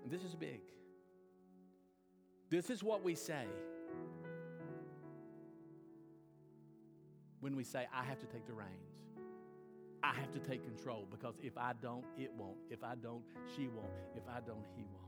[0.03, 0.61] And this is big.
[2.49, 3.45] This is what we say
[7.39, 8.94] when we say, I have to take the reins.
[10.05, 12.57] I have to take control because if I don't, it won't.
[12.69, 13.23] If I don't,
[13.55, 13.89] she won't.
[14.15, 15.01] If I don't, he won't.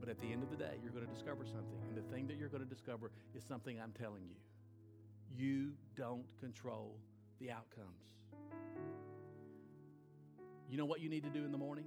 [0.00, 1.78] But at the end of the day, you're going to discover something.
[1.88, 4.34] And the thing that you're going to discover is something I'm telling you.
[5.32, 6.96] You don't control
[7.38, 8.10] the outcomes.
[10.68, 11.84] You know what you need to do in the morning?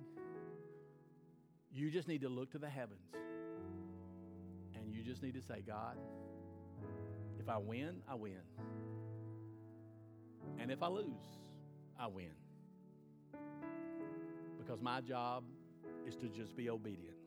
[1.73, 3.11] You just need to look to the heavens.
[4.75, 5.97] And you just need to say, God,
[7.43, 8.39] if I win, I win.
[10.59, 11.41] And if I lose,
[11.99, 12.31] I win.
[14.57, 15.43] Because my job
[16.07, 17.17] is to just be obedient.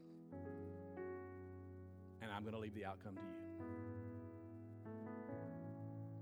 [2.23, 3.27] And I'm going to leave the outcome to you.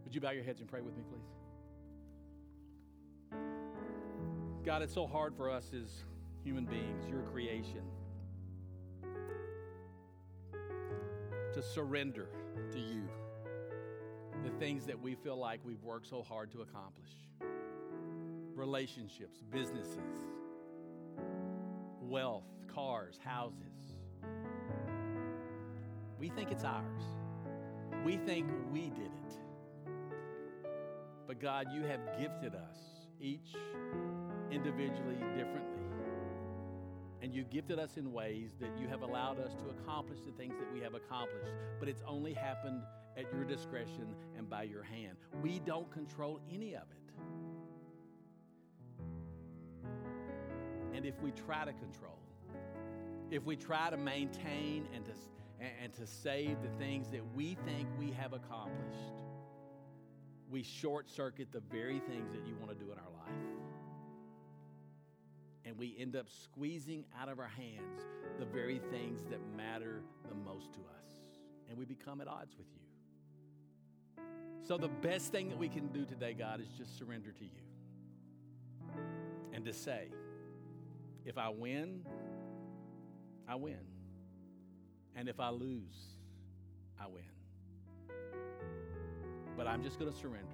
[0.03, 1.31] Would you bow your heads and pray with me, please?
[4.65, 6.03] God, it's so hard for us as
[6.43, 7.83] human beings, your creation,
[11.53, 12.27] to surrender
[12.73, 13.09] to you
[14.45, 17.11] the things that we feel like we've worked so hard to accomplish
[18.55, 19.99] relationships, businesses,
[22.01, 23.97] wealth, cars, houses.
[26.21, 27.03] We think it's ours.
[28.05, 29.35] We think we did it.
[31.27, 32.77] But God, you have gifted us,
[33.19, 33.57] each
[34.53, 35.83] individually differently.
[37.23, 40.55] And you gifted us in ways that you have allowed us to accomplish the things
[40.59, 41.51] that we have accomplished.
[41.81, 42.83] But it's only happened
[43.17, 45.17] at your discretion and by your hand.
[45.43, 47.05] We don't control any of it.
[50.95, 52.19] And if we try to control,
[53.31, 55.13] if we try to maintain and to,
[55.83, 59.23] and to save the things that we think we have accomplished,
[60.51, 63.35] we short circuit the very things that you want to do in our life.
[65.65, 68.03] And we end up squeezing out of our hands
[68.39, 71.23] the very things that matter the most to us.
[71.69, 72.84] And we become at odds with you.
[74.65, 78.95] So, the best thing that we can do today, God, is just surrender to you
[79.53, 80.09] and to say,
[81.27, 82.01] if I win,
[83.47, 83.77] I win.
[85.15, 86.17] And if I lose,
[86.99, 87.25] I win.
[89.55, 90.49] But I'm just going to surrender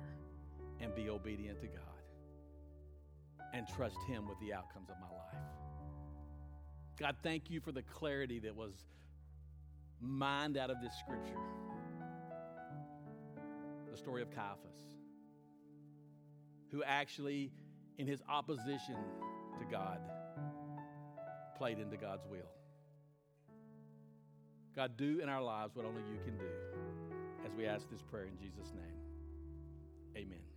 [0.81, 1.79] and be obedient to God
[3.55, 5.45] and trust Him with the outcomes of my life.
[6.99, 8.75] God, thank you for the clarity that was
[10.01, 11.39] mined out of this scripture
[13.91, 14.97] the story of Caiaphas,
[16.71, 17.51] who actually,
[17.99, 18.97] in his opposition
[19.59, 20.01] to God,
[21.57, 22.51] played into God's will.
[24.75, 26.45] God, do in our lives what only you can do
[27.45, 28.97] as we ask this prayer in Jesus' name.
[30.17, 30.50] Amen.